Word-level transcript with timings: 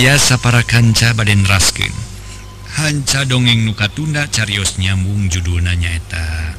ayasa 0.00 0.40
para 0.40 0.64
kanca 0.64 1.12
Baden 1.12 1.44
raskin 1.44 1.92
Hanca 2.72 3.28
dongeng 3.28 3.68
nuka 3.68 3.84
tunda 3.92 4.24
carios 4.32 4.80
nyambung 4.80 5.28
judul 5.28 5.60
nanyaeta 5.60 6.56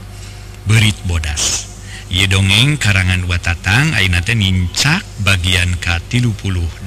berit 0.70 0.94
bodas. 1.10 1.66
Ye 2.06 2.30
dongeng 2.30 2.78
karangan 2.78 3.26
watatang 3.26 3.98
Ainate 3.98 4.38
nincak 4.38 5.02
bagian 5.26 5.74
K 5.82 5.98
38 6.06 6.86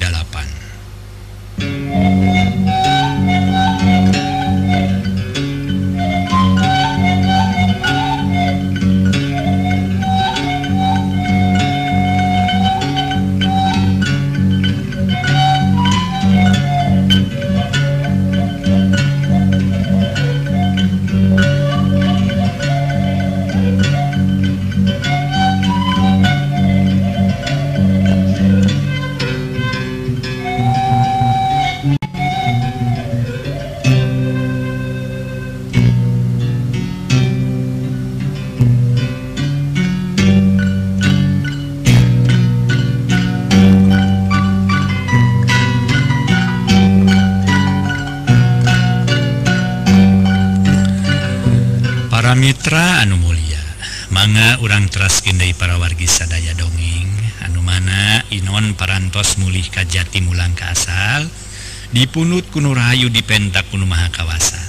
dipunut 61.95 62.51
kuno 62.51 62.75
Rahayu 62.75 63.07
di 63.07 63.23
pentak 63.23 63.71
kuno 63.71 63.87
Mahakawasa 63.87 64.59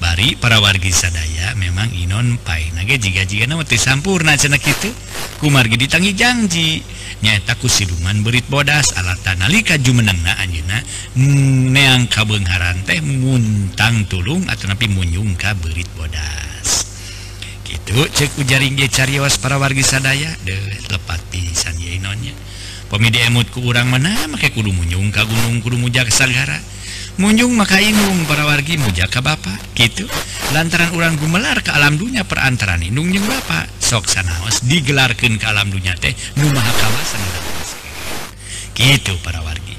bari 0.00 0.34
para 0.34 0.58
wargi 0.58 0.90
sadaya 0.90 1.54
memang 1.54 1.92
Inon 1.94 2.40
Pai. 2.42 2.74
Nage 2.74 2.98
jika 2.98 3.22
jika 3.22 3.46
nama 3.46 3.62
sampurna 3.62 4.34
cenak 4.34 4.64
itu 4.66 4.90
kumargi 5.38 5.78
ditangi 5.78 6.10
janji 6.10 6.82
nyata 7.22 7.54
ku 7.60 7.70
siluman 7.70 8.24
berit 8.26 8.48
bodas. 8.50 8.98
Alat 8.98 9.22
tanalika 9.22 9.78
jumenengna 9.78 10.34
anjina 10.42 10.82
neang 11.14 12.10
kabeungharan 12.10 12.82
teh 12.82 12.98
muntang 12.98 14.10
tulung 14.10 14.42
atau 14.50 14.66
napi 14.66 14.90
munyung 14.90 15.38
ka 15.38 15.54
berit 15.54 15.86
bodas. 15.94 16.88
Gitu 17.62 18.02
cek 18.10 18.42
ujaring 18.42 18.74
dia 18.74 18.90
cariwas 18.90 19.38
para 19.38 19.54
wargi 19.54 19.86
sadaya. 19.86 20.34
Deh 20.42 20.58
lepat. 20.90 21.31
pemidimut 22.92 23.48
ke 23.48 23.56
urang 23.64 23.88
mana? 23.88 24.12
Maka 24.28 24.52
kudu 24.52 24.68
munyung 24.68 25.08
ka 25.08 25.24
gunung 25.24 25.64
kudu 25.64 25.80
mujak 25.80 26.12
sagara 26.12 26.60
munyung 27.20 27.52
maka 27.52 27.76
inung 27.76 28.24
para 28.24 28.48
wargi 28.48 28.80
mujaka 28.80 29.20
ka 29.20 29.24
bapak 29.24 29.60
gitu. 29.76 30.08
Lantaran 30.52 30.92
orang 30.92 31.16
gumelar 31.16 31.60
ke 31.64 31.72
alam 31.72 31.96
dunya 31.96 32.24
perantaran 32.24 32.80
inung 32.84 33.08
jeung 33.08 33.24
bapak 33.24 33.68
soksanaos 33.80 34.64
digelarkan 34.68 35.40
ke 35.40 35.44
alam 35.48 35.68
dunya 35.72 35.96
teh 35.96 36.12
numaha 36.36 36.72
kawasan. 36.76 37.20
Gitu 38.72 39.16
para 39.24 39.40
wargi. 39.44 39.76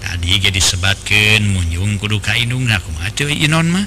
Tadi 0.00 0.40
jadi 0.40 0.60
sebatkan 0.60 1.44
munyung 1.44 2.00
kudu 2.00 2.20
ka 2.20 2.36
inung 2.36 2.64
nah 2.64 2.80
kumaha 2.80 3.12
inon 3.28 3.68
mah? 3.68 3.86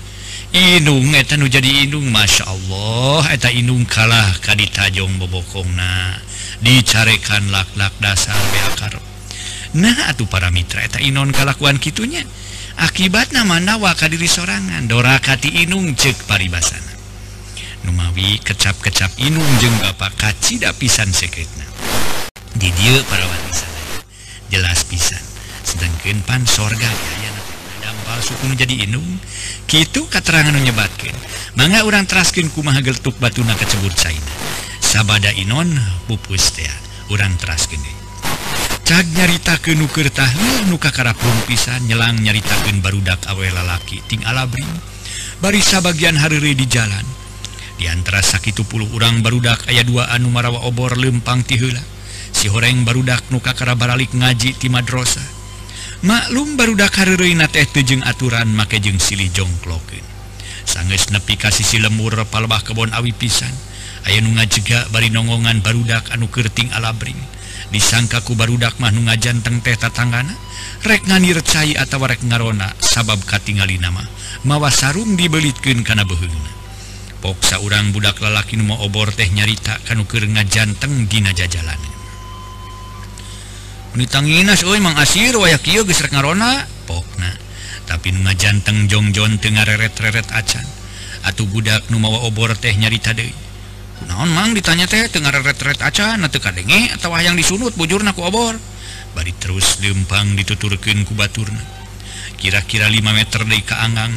Inung 0.54 1.18
eta 1.18 1.34
nu 1.34 1.50
jadi 1.50 1.90
inung 1.90 2.14
Masya 2.14 2.46
Allah 2.46 3.26
eta 3.34 3.50
inung 3.50 3.90
kalah 3.90 4.38
ka 4.38 4.54
ditajong 4.54 5.18
bobokongna. 5.18 6.22
dicarekan 6.64 7.52
lak-lak 7.52 7.92
dasar 8.00 8.36
beakar. 8.52 8.98
Nah 9.74 10.10
atuh 10.14 10.30
para 10.30 10.54
mitra 10.54 10.86
eta 10.86 11.02
inon 11.02 11.34
kalakuan 11.34 11.82
kitunya. 11.82 12.22
Akibat 12.74 13.34
nama 13.34 13.62
nawa 13.62 13.94
kadiri 13.94 14.26
sorangan 14.26 14.90
dorakati 14.90 15.66
inung 15.66 15.94
cek 15.94 16.26
paribasana. 16.26 16.94
Numawi 17.86 18.42
kecap-kecap 18.42 19.14
inung 19.22 19.46
jeng 19.62 19.74
Bapak 19.82 20.18
kacida 20.18 20.74
pisan 20.74 21.14
sekretna. 21.14 21.66
Di 22.54 22.70
dia 22.74 23.02
para 23.10 23.26
wanita 23.26 23.68
jelas 24.50 24.86
pisan. 24.86 25.22
Sedangkan 25.66 26.22
pan 26.26 26.46
sorga 26.46 26.90
ya 27.22 27.32
dampal 27.82 28.22
suku 28.22 28.46
menjadi 28.50 28.90
inung. 28.90 29.22
Gitu 29.70 30.06
keterangan 30.06 30.54
menyebatkan 30.54 31.14
manga 31.58 31.86
orang 31.86 32.06
teraskin 32.06 32.50
kumaha 32.50 32.82
geltuk 32.82 33.18
batuna 33.22 33.54
kecebur 33.58 33.94
China 33.94 34.34
sabada 34.94 35.34
Inon 35.34 35.74
pupustean 36.06 36.70
urang 37.10 37.34
teras 37.42 37.66
gene 37.66 37.90
nyarita 38.94 39.58
ke 39.58 39.74
nukertah 39.74 40.30
nuka 40.70 40.94
karapun 40.94 41.34
pisan 41.50 41.82
nyelang 41.90 42.22
nyaritakan 42.22 42.78
barudak 42.78 43.26
awe 43.26 43.42
lalaki 43.42 44.06
ting 44.06 44.22
alabri. 44.22 44.62
Barisa 45.42 45.82
bagian 45.82 46.14
harire 46.14 46.54
di 46.54 46.70
jalan. 46.70 47.02
Diantara 47.82 48.22
sakit 48.22 48.62
puluh 48.70 48.86
urang 48.94 49.26
barudak 49.26 49.66
ayat 49.66 49.90
2 49.90 50.14
anu 50.14 50.30
marawa 50.30 50.62
obor 50.70 50.94
lempang 50.94 51.42
tihula 51.42 51.82
si 52.30 52.54
horeng 52.54 52.86
barudak 52.86 53.26
nuka 53.34 53.58
kara 53.58 53.74
baralik 53.74 54.14
ngaji 54.14 54.62
ti 54.62 54.70
madrosa. 54.70 55.26
Maklum 56.06 56.54
barudak 56.54 56.94
harina 57.02 57.50
teh 57.50 57.66
tujeng 57.66 58.06
aturan 58.06 58.46
make 58.54 58.78
jeng 58.78 59.02
silih 59.02 59.34
jongkloken 59.34 60.06
sanges 60.70 61.10
nepi 61.10 61.34
kasih 61.34 61.66
si 61.66 61.82
lemur 61.82 62.14
palbah 62.30 62.62
kebon 62.62 62.94
awi 62.94 63.10
pisan. 63.10 63.73
aya 64.08 64.20
nu 64.20 64.36
ngacega 64.36 64.92
bari 64.92 65.10
nongongan 65.10 65.60
barudak 65.64 66.12
anu 66.12 66.28
Kerting 66.28 66.72
alabring. 66.76 67.18
Disangkaku 67.74 68.38
barudak 68.38 68.78
mah 68.78 68.94
Manu 68.94 69.10
ngajanteng 69.10 69.66
teh 69.66 69.74
tatanggana 69.74 70.38
rek 70.86 71.10
ngani 71.10 71.34
recai 71.34 71.74
atau 71.74 72.06
rek 72.06 72.22
ngarona 72.22 72.70
sabab 72.78 73.18
katingali 73.26 73.82
nama 73.82 74.06
mawa 74.46 74.70
sarung 74.70 75.18
dibelitkeun 75.18 75.82
kana 75.82 76.06
beheuna 76.06 76.54
poksa 77.24 77.64
urang 77.64 77.96
budak 77.96 78.20
lalaki 78.20 78.60
nu 78.60 78.68
mau 78.68 78.84
obor 78.84 79.16
teh 79.16 79.32
nyarita 79.32 79.80
kanu 79.88 80.04
keur 80.04 80.28
ngajanteng 80.28 81.08
dina 81.08 81.32
jajalan. 81.32 81.80
Ditanginas 83.96 84.68
oi 84.68 84.84
mang 84.84 85.00
asir 85.00 85.32
way 85.40 85.56
ngarona? 85.56 86.68
Pokna. 86.84 87.32
Tapi 87.88 88.12
nu 88.12 88.28
ngajanteng 88.28 88.92
jongjon 88.92 89.40
teu 89.40 89.56
reret-reret 89.56 90.28
acan. 90.36 90.68
Atuh 91.24 91.48
budak 91.48 91.88
numawa 91.88 92.28
obor 92.28 92.52
teh 92.60 92.76
nyarita 92.76 93.16
deui. 93.16 93.43
naon 94.08 94.30
mang? 94.32 94.52
Ditanya 94.52 94.86
teh 94.88 95.08
Tenggara 95.10 95.40
retret 95.44 95.80
aca 95.80 96.16
kadenge 96.18 96.94
atau 96.96 97.14
yang 97.20 97.38
disunut 97.38 97.76
bujur 97.76 98.04
naku 98.04 98.24
obor. 98.24 98.56
Bari 99.14 99.34
terus 99.38 99.78
lempang 99.80 100.34
dituturkan 100.34 101.06
ku 101.06 101.14
baturna. 101.14 101.62
Kira-kira 102.38 102.90
5 102.90 103.00
meter 103.14 103.42
dari 103.46 103.62
keanggang 103.64 104.12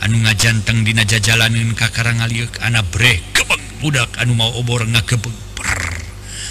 anu 0.00 0.16
ngajanteng 0.24 0.82
dina 0.82 1.04
jajalanin 1.04 1.76
kakara 1.76 2.16
ngaliuk 2.16 2.56
anak 2.64 2.88
bre 2.88 3.20
kebeng 3.36 3.60
budak 3.84 4.10
anu 4.16 4.32
mau 4.34 4.50
obor 4.56 4.88
ngakebeng. 4.88 5.36
Per 5.54 5.80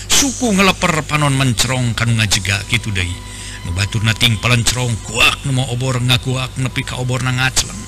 suku 0.07 0.54
ngeleper 0.54 1.01
panon 1.09 1.33
mencerong 1.33 1.98
kan 1.98 2.13
ngajega 2.13 2.62
gitu 2.69 2.94
deh 2.94 3.09
ngebatur 3.65 4.06
nating 4.06 4.39
pelencerong 4.39 4.95
kuak 5.04 5.44
nu 5.44 5.51
mau 5.57 5.68
obor 5.74 6.00
ngakuak 6.00 6.56
nepi 6.62 6.81
ka 6.86 7.01
obor 7.01 7.25
na 7.25 7.36
ngacleng. 7.36 7.81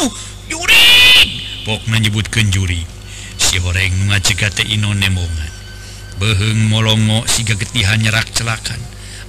Oh, 0.00 0.08
juri 0.48 0.80
pokna 1.62 2.00
nyebutkan 2.00 2.48
juri 2.48 2.99
si 3.40 3.56
goreng 3.64 4.12
ngacekate 4.12 4.68
Ino 4.68 4.92
nemongan 4.92 5.60
beheng 6.20 6.68
molongo 6.68 7.24
siga 7.24 7.56
getihan 7.56 7.96
nyerak 7.96 8.28
celakan. 8.36 8.78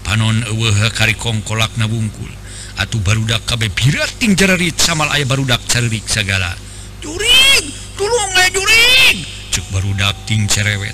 Panon 0.04 0.44
eweha 0.44 0.92
kari 0.92 1.16
kongkolak 1.16 1.80
na 1.80 1.88
bungkul. 1.88 2.28
Atuh 2.76 3.00
barudak 3.00 3.48
kabe 3.48 3.72
pirating 3.72 4.36
jararit 4.36 4.76
samal 4.76 5.08
aya 5.08 5.24
barudak 5.24 5.64
cerik 5.72 6.04
segala. 6.12 6.52
Juring 7.00 7.66
tulung 7.96 8.32
ayah 8.36 8.52
juring 8.52 9.18
cuk 9.56 9.66
barudak 9.72 10.20
ting 10.28 10.52
cerewet. 10.52 10.94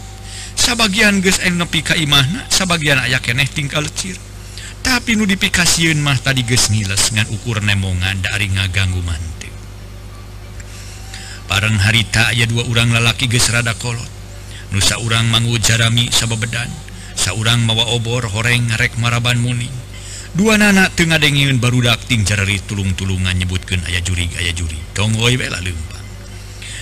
Sebagian 0.54 1.26
ges 1.26 1.42
eng 1.42 1.58
nepi 1.58 1.82
ka 1.82 1.98
imahna 1.98 2.46
sebagian 2.54 3.02
aya 3.02 3.18
keneh 3.18 3.50
ting 3.50 3.66
kalecir 3.66 4.18
tapi 4.88 5.20
nu 5.20 5.28
dipikasieun 5.28 6.00
mah 6.00 6.16
tadi 6.16 6.48
ges 6.48 6.72
ngiles 6.72 7.12
ngan 7.12 7.28
ukur 7.36 7.60
nemongan 7.60 8.24
dari 8.24 8.48
ngaganggu 8.48 9.04
mantap 9.04 9.37
bareng 11.58 11.82
harita 11.82 12.30
aya 12.30 12.46
dua 12.46 12.70
orang 12.70 12.94
lalaki 12.94 13.26
gesrada 13.26 13.74
kolot. 13.82 14.06
Nusa 14.70 15.02
urang 15.02 15.26
manggu 15.34 15.58
jarami 15.58 16.06
sabebedan 16.14 16.70
saurang 17.18 17.66
mawa 17.66 17.98
obor 17.98 18.30
horeng 18.30 18.70
ngarek 18.70 18.94
maraban 19.02 19.42
muning. 19.42 19.74
Dua 20.38 20.54
nanak 20.54 20.94
tengah 20.94 21.18
dengin 21.18 21.58
baru 21.58 21.82
dakting 21.82 22.22
carari 22.30 22.62
tulung-tulungan 22.62 23.34
nyebutkan 23.34 23.82
ayah 23.90 24.06
juri 24.06 24.30
aya 24.38 24.54
juri 24.54 24.78
tonggoi 24.94 25.34
bela 25.34 25.58
lempang 25.58 26.06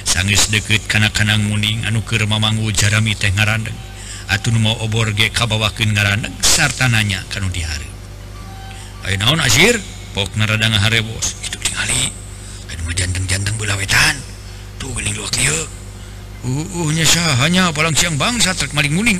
sangis 0.03 0.51
deket 0.51 0.83
kanak-kanang 0.91 1.39
muning 1.39 1.87
anu 1.87 2.03
anuker 2.03 2.27
mamanggu 2.27 2.67
jarami 2.75 3.15
teh 3.15 3.31
ngarandeng. 3.31 3.79
Atun 4.27 4.59
mau 4.59 4.75
obor 4.83 5.15
ge 5.15 5.31
kabawakeun 5.31 5.95
ngarandeg 5.95 6.35
sarta 6.43 6.91
nanya 6.91 7.23
kanu 7.31 7.47
dihari 7.47 7.87
ayo 9.07 9.15
naon 9.23 9.39
azir? 9.39 9.79
Pok 10.17 10.35
narada 10.35 10.67
ngaharewos. 10.67 11.47
Itu 11.47 11.61
tingali 11.63 12.11
ayo 12.67 12.81
mah 12.83 12.95
janteng-janteng 12.97 13.55
tuhnya 14.79 15.13
hanya 17.41 17.73
palang 17.73 17.95
siang 17.97 18.17
bangsa 18.19 18.53
maling 18.75 18.93
muning 18.93 19.19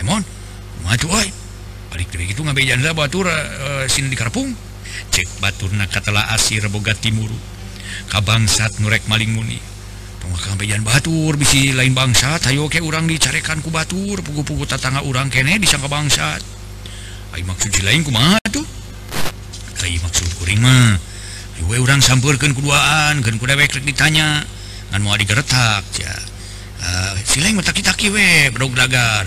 emon 0.00 0.24
gitu 2.30 2.42
Batur 2.94 3.26
eh, 3.26 3.86
sini 3.90 4.08
di 4.10 4.16
Karpung 4.18 4.54
cek 5.10 5.28
Batur 5.42 5.72
na 5.74 5.86
katalah 5.86 6.30
asir 6.34 6.62
Boga 6.70 6.94
Timur 6.94 7.30
kabangsat 8.10 8.78
nurek 8.78 9.02
maling 9.10 9.34
muni 9.34 9.58
pemakajan 10.20 10.84
Batur 10.84 11.36
bisi 11.40 11.72
lain 11.72 11.96
bangsa 11.96 12.38
tayo 12.38 12.68
ke 12.68 12.84
orang 12.84 13.08
dicarekan 13.08 13.64
ku 13.64 13.72
Batur 13.72 14.20
pugu-pugu 14.22 14.68
tatanga 14.68 15.02
urang 15.02 15.32
kene 15.32 15.58
disangka 15.58 15.88
bangsat. 15.88 16.42
Ay, 17.30 17.46
maksud 17.46 17.70
lain 17.86 18.02
kuma 18.02 18.34
tuh. 18.50 18.66
Ay, 19.86 20.02
maksud 20.02 20.26
kuring 20.42 20.58
mah. 20.58 20.98
Orang 21.70 22.02
sampurkan 22.02 22.50
keduaan 22.50 23.22
kan 23.22 23.34
kuda 23.38 23.54
weklik 23.54 23.86
ditanya. 23.86 24.42
dan 24.90 25.06
mau 25.06 25.16
digeretak 25.16 25.84
ya. 25.98 26.14
Eh, 26.80 27.12
uh, 27.16 27.20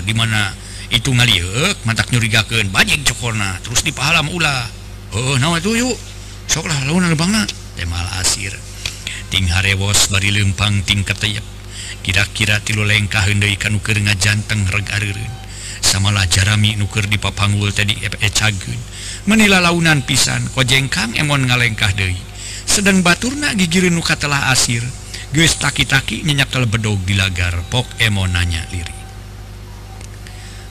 dimana 0.04 0.42
itu 0.89 1.10
ngaliuk 1.10 1.77
mata 1.86 2.04
nyurigaken 2.06 2.69
banyak 2.69 3.01
cokorna 3.07 3.57
terus 3.65 3.81
di 3.81 3.92
pahalam 3.95 4.30
ulah. 4.30 4.69
Oh 5.13 5.38
nah 5.38 5.57
itu 5.57 5.77
yuk? 5.77 5.98
Soklah 6.50 6.86
lawan 6.86 7.15
bang 7.15 7.48
temal 7.80 8.07
asir. 8.21 8.54
Ting 9.31 9.50
harewos 9.50 10.13
bari 10.13 10.30
lempang 10.30 10.86
ting 10.86 11.01
keteyep 11.01 11.42
kira-kira 12.04 12.59
tilu 12.59 12.83
lengkah 12.83 13.24
hendai 13.24 13.56
kanuker 13.56 13.95
ngajanteng 13.95 14.68
reg 14.68 14.92
areurun 14.92 15.31
samalah 15.80 16.27
jarami 16.27 16.75
nuker 16.75 17.07
di 17.07 17.16
papanggul 17.16 17.71
tadi 17.71 17.95
ecagun 18.19 18.75
menila 19.24 19.63
launan 19.63 20.04
pisan 20.04 20.44
kojengkang 20.51 21.16
emon 21.16 21.48
ngalengkah 21.48 21.95
deui. 21.95 22.16
Sedang 22.63 23.04
baturna 23.04 23.56
gigireun 23.56 23.95
nu 23.95 24.04
telah 24.04 24.51
asir. 24.51 24.83
Guys 25.33 25.57
taki-taki 25.57 26.21
nyenyakkal 26.30 26.69
bedog 26.69 27.01
di 27.09 27.18
lagar 27.18 27.57
pok 27.74 27.89
emo 27.97 28.30
nanya 28.30 28.69
liri. 28.69 28.94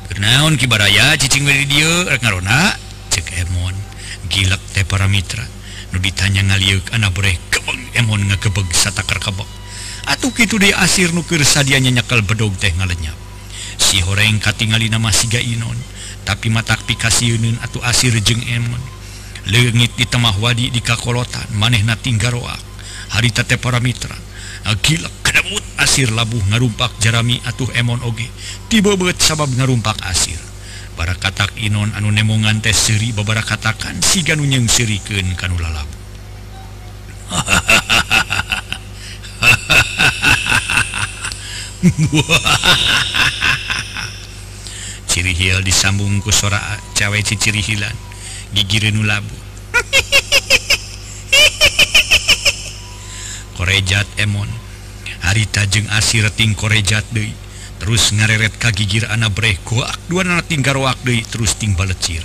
Bernaun 0.06 0.54
kibaraya 0.54 1.18
cicing 1.18 1.42
video 1.42 2.06
ngarona 2.06 2.70
cek 3.10 3.42
emon 3.42 3.74
gilak 4.30 4.62
teh 4.70 4.86
para 4.86 5.10
mitra. 5.10 5.42
Nu 5.90 5.98
ditanya 5.98 6.46
ngaliuk 6.46 6.94
anak 6.94 7.10
boreh 7.10 7.34
kebeng 7.50 7.90
emon 7.98 8.22
ngekebeg 8.30 8.70
satakar 8.70 9.18
kebek. 9.18 9.50
Atuh 10.06 10.30
kitu 10.30 10.62
di 10.62 10.70
asir 10.70 11.10
nukir 11.10 11.42
sadia 11.42 11.82
nyenyakkal 11.82 12.22
bedog 12.22 12.54
teh 12.54 12.70
ngalenyap. 12.70 13.18
Si 13.82 13.98
horeng 13.98 14.38
katingali 14.38 14.86
nama 14.86 15.10
siga 15.10 15.42
inon 15.42 15.74
tapi 16.22 16.54
matak 16.54 16.86
pikasiunun 16.86 17.58
atuh 17.66 17.82
asir 17.82 18.14
jeng 18.22 18.46
emon. 18.46 18.78
Lengit 19.50 19.98
di 19.98 20.06
temah 20.06 20.38
wadi 20.38 20.70
di 20.70 20.78
kakolotan 20.78 21.50
manehna 21.50 21.98
tinggaroak 21.98 22.62
harita 23.10 23.42
teh 23.42 23.58
para 23.58 23.82
mitra 23.82 24.21
Akila 24.62 25.10
kedemut 25.26 25.66
asir 25.82 26.14
labuh 26.14 26.38
ngarumpak 26.54 26.94
jerami 27.02 27.42
atuh 27.42 27.66
emon 27.74 27.98
oge. 28.06 28.30
Tibebet 28.70 29.18
sabab 29.18 29.50
ngarumpak 29.58 29.98
asir. 30.06 30.38
Para 30.94 31.18
katak 31.18 31.50
Inon 31.58 31.90
anu 31.98 32.14
nemongan 32.14 32.62
teh 32.62 32.76
seri 32.76 33.10
beberapa 33.16 33.42
katakan 33.42 33.98
si 34.04 34.22
ganunyeng 34.22 34.68
sirikeun 34.68 35.34
kanula 35.40 35.72
labu 35.72 35.96
Cirihil 45.10 45.66
disambung 45.66 46.22
ku 46.22 46.30
sora 46.30 46.62
cewek 46.94 47.26
cicirihilan 47.26 47.90
hilan. 47.90 47.98
Renu 48.78 49.02
labu 49.02 49.41
korejat 53.72 54.04
emon. 54.20 54.52
Harita 55.24 55.64
jeung 55.64 55.88
asirating 55.88 56.52
korejat 56.52 57.08
Dei 57.08 57.32
terus 57.80 58.12
ngareret 58.12 58.60
kagigir 58.60 59.08
anak 59.08 59.32
breh 59.32 59.56
goak 59.64 59.96
dua 60.12 60.28
tinggal 60.44 60.76
garwak 60.76 61.00
Dei 61.00 61.24
terus 61.24 61.56
ting 61.56 61.72
balecir. 61.72 62.20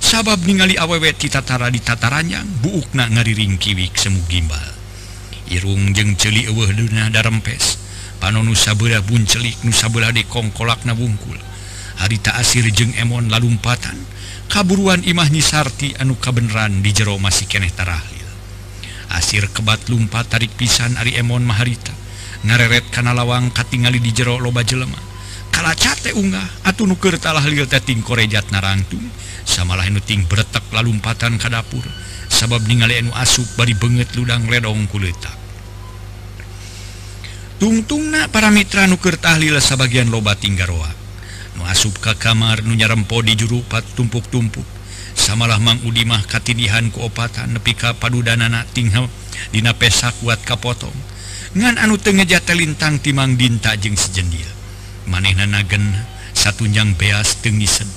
Sabab 0.00 0.40
ningali 0.48 0.80
awewet 0.80 1.20
titatara 1.20 1.68
di 1.68 1.84
tataranya 1.84 2.40
buukna 2.64 3.04
ngariring 3.04 3.60
kiwik 3.60 4.00
semu 4.00 4.24
gimbal. 4.32 4.64
Irung 5.52 5.92
jeng 5.92 6.16
celi 6.16 6.48
eueuh 6.48 6.72
deuna 6.72 7.12
darempes 7.12 7.76
panon 8.16 8.48
nusabeula 8.48 9.04
buncelik 9.04 9.60
nusabeula 9.68 10.08
de 10.08 10.24
kongkolak 10.24 10.88
nabungkul 10.88 11.36
harita 12.00 12.32
asir 12.40 12.64
jeng 12.72 12.96
emon 12.96 13.28
lalumpatan. 13.28 14.00
Kaburuan 14.48 15.04
imah 15.04 15.28
nyisarti 15.28 16.00
anu 16.00 16.16
kabeneran 16.16 16.80
di 16.80 16.96
jero 16.96 17.20
masih 17.20 17.44
keneh 17.44 17.68
tarahli. 17.76 18.17
asir 19.14 19.48
kebat 19.52 19.88
lumpa 19.88 20.24
tarik 20.24 20.52
pisan 20.56 20.96
Ari 21.00 21.16
Emon 21.16 21.44
Maharita. 21.44 21.94
Ngareret 22.44 22.90
kana 22.92 23.16
lawang 23.16 23.50
katingali 23.50 23.98
di 23.98 24.12
jero 24.12 24.38
loba 24.38 24.62
jelema. 24.62 24.98
Kala 25.48 25.74
cate 25.74 26.14
unggah 26.14 26.66
atau 26.66 26.86
nuker 26.86 27.18
talah 27.18 27.42
lil 27.42 27.66
teting 27.66 28.04
korejat 28.04 28.52
narangtung 28.54 29.02
samalah 29.42 29.88
nuting 29.90 30.28
beretak 30.28 30.62
lalumpatan 30.70 31.40
ka 31.40 31.50
dapur. 31.50 31.82
Sabab 32.28 32.62
ningali 32.68 33.00
enu 33.00 33.10
asup 33.16 33.48
bari 33.56 33.72
banget 33.72 34.12
ludang 34.14 34.46
ledong 34.46 34.84
kuletak 34.92 35.48
tungtungna 37.58 38.30
para 38.30 38.54
mitra 38.54 38.86
nuker 38.86 39.18
tahlil 39.18 39.58
sebagian 39.58 40.08
loba 40.08 40.38
tinggaroa. 40.38 40.88
Nu 41.58 41.66
asup 41.66 41.98
ka 41.98 42.14
kamar 42.14 42.62
nunya 42.62 42.86
rempo 42.86 43.18
di 43.18 43.34
juru 43.34 43.66
pat 43.66 43.82
tumpuk-tumpuk. 43.98 44.77
samalah 45.18 45.58
Mang 45.58 45.82
Udimah 45.82 46.22
katinihan 46.30 46.94
keopatan 46.94 47.58
nepika 47.58 47.98
padudanana 47.98 48.64
tinghal 48.70 49.10
Dina 49.50 49.74
pesak 49.74 50.14
kuat 50.22 50.40
kapotong 50.46 50.94
ngan 51.58 51.76
anu 51.82 51.98
tengejata 51.98 52.54
lintang 52.54 53.02
timang 53.02 53.34
dinta 53.34 53.74
jeng 53.74 53.98
sejendil 53.98 54.46
maneh 55.10 55.34
nanagen 55.34 55.82
satunjang 56.32 56.94
beas 56.94 57.42
tengisen 57.42 57.90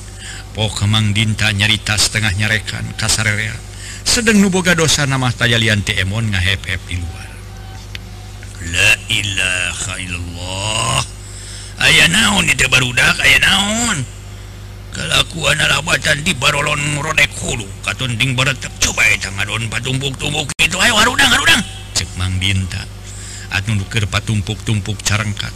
po 0.51 0.67
kemang 0.73 1.13
dinta 1.13 1.53
nyarita 1.53 1.95
setengah 1.95 2.33
nyarekan 2.35 2.83
kasarerea 2.97 3.71
sedang 4.11 4.41
nuboga 4.41 4.73
dosa 4.73 5.05
nama 5.05 5.29
tayalian 5.29 5.85
Emon 5.87 6.33
ngahep-hep 6.33 6.81
di 6.89 6.97
luar. 6.97 7.29
La 8.75 8.91
ilaha 9.09 9.93
illallah. 10.01 11.01
Ayah 11.81 12.07
naon 12.13 12.45
itu 12.45 12.67
baru 12.69 12.93
barudak? 12.93 13.15
Ayah 13.25 13.39
naon? 13.41 13.97
kelakuan 14.91 15.57
alabatan 15.59 16.21
di 16.21 16.35
Barolon 16.35 16.99
Rodek 16.99 17.31
Hulu. 17.39 17.67
Katunding 17.83 18.35
beretep 18.35 18.71
coba 18.77 19.07
tangan 19.17 19.47
ngadon 19.47 19.67
patumpuk-tumpuk. 19.71 20.53
Itu 20.59 20.77
ayo 20.79 20.93
harudang 20.99 21.31
harudang. 21.31 21.63
Cek 21.95 22.15
Mang 22.19 22.37
Binta. 22.37 22.83
Atuh 23.51 23.75
nuker 23.75 24.07
patumpuk-tumpuk 24.07 25.03
carengkat 25.03 25.51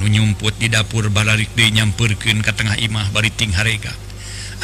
nu 0.00 0.08
nyumput 0.08 0.56
di 0.56 0.72
dapur 0.72 1.12
balarik 1.12 1.52
deui 1.52 1.76
nyampeurkeun 1.76 2.40
ka 2.40 2.56
tengah 2.56 2.80
imah 2.80 3.12
bari 3.12 3.28
ting 3.28 3.52
harega. 3.52 3.92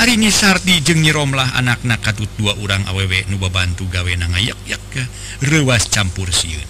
Ari 0.00 0.16
Nisarti 0.16 0.80
jeung 0.80 1.04
nyiromlah 1.04 1.56
anakna 1.56 2.00
katut 2.00 2.28
dua 2.36 2.56
urang 2.60 2.84
awewe 2.88 3.24
nu 3.32 3.40
babantu 3.40 3.88
gawe 3.88 4.12
na 4.16 4.28
ngayak-yak 4.28 4.82
ke 4.92 5.02
rewas 5.40 5.88
campur 5.88 6.28
sieun 6.28 6.64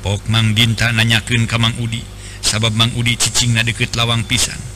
Pok 0.00 0.24
Mang 0.32 0.56
Binta 0.56 0.88
nanyakeun 0.92 1.44
ka 1.48 1.60
Mang 1.60 1.76
Udi. 1.80 2.00
Sabab 2.40 2.76
Mang 2.76 2.94
Udi 2.94 3.18
cicingna 3.18 3.66
deket 3.66 3.96
lawang 3.98 4.22
pisan. 4.24 4.75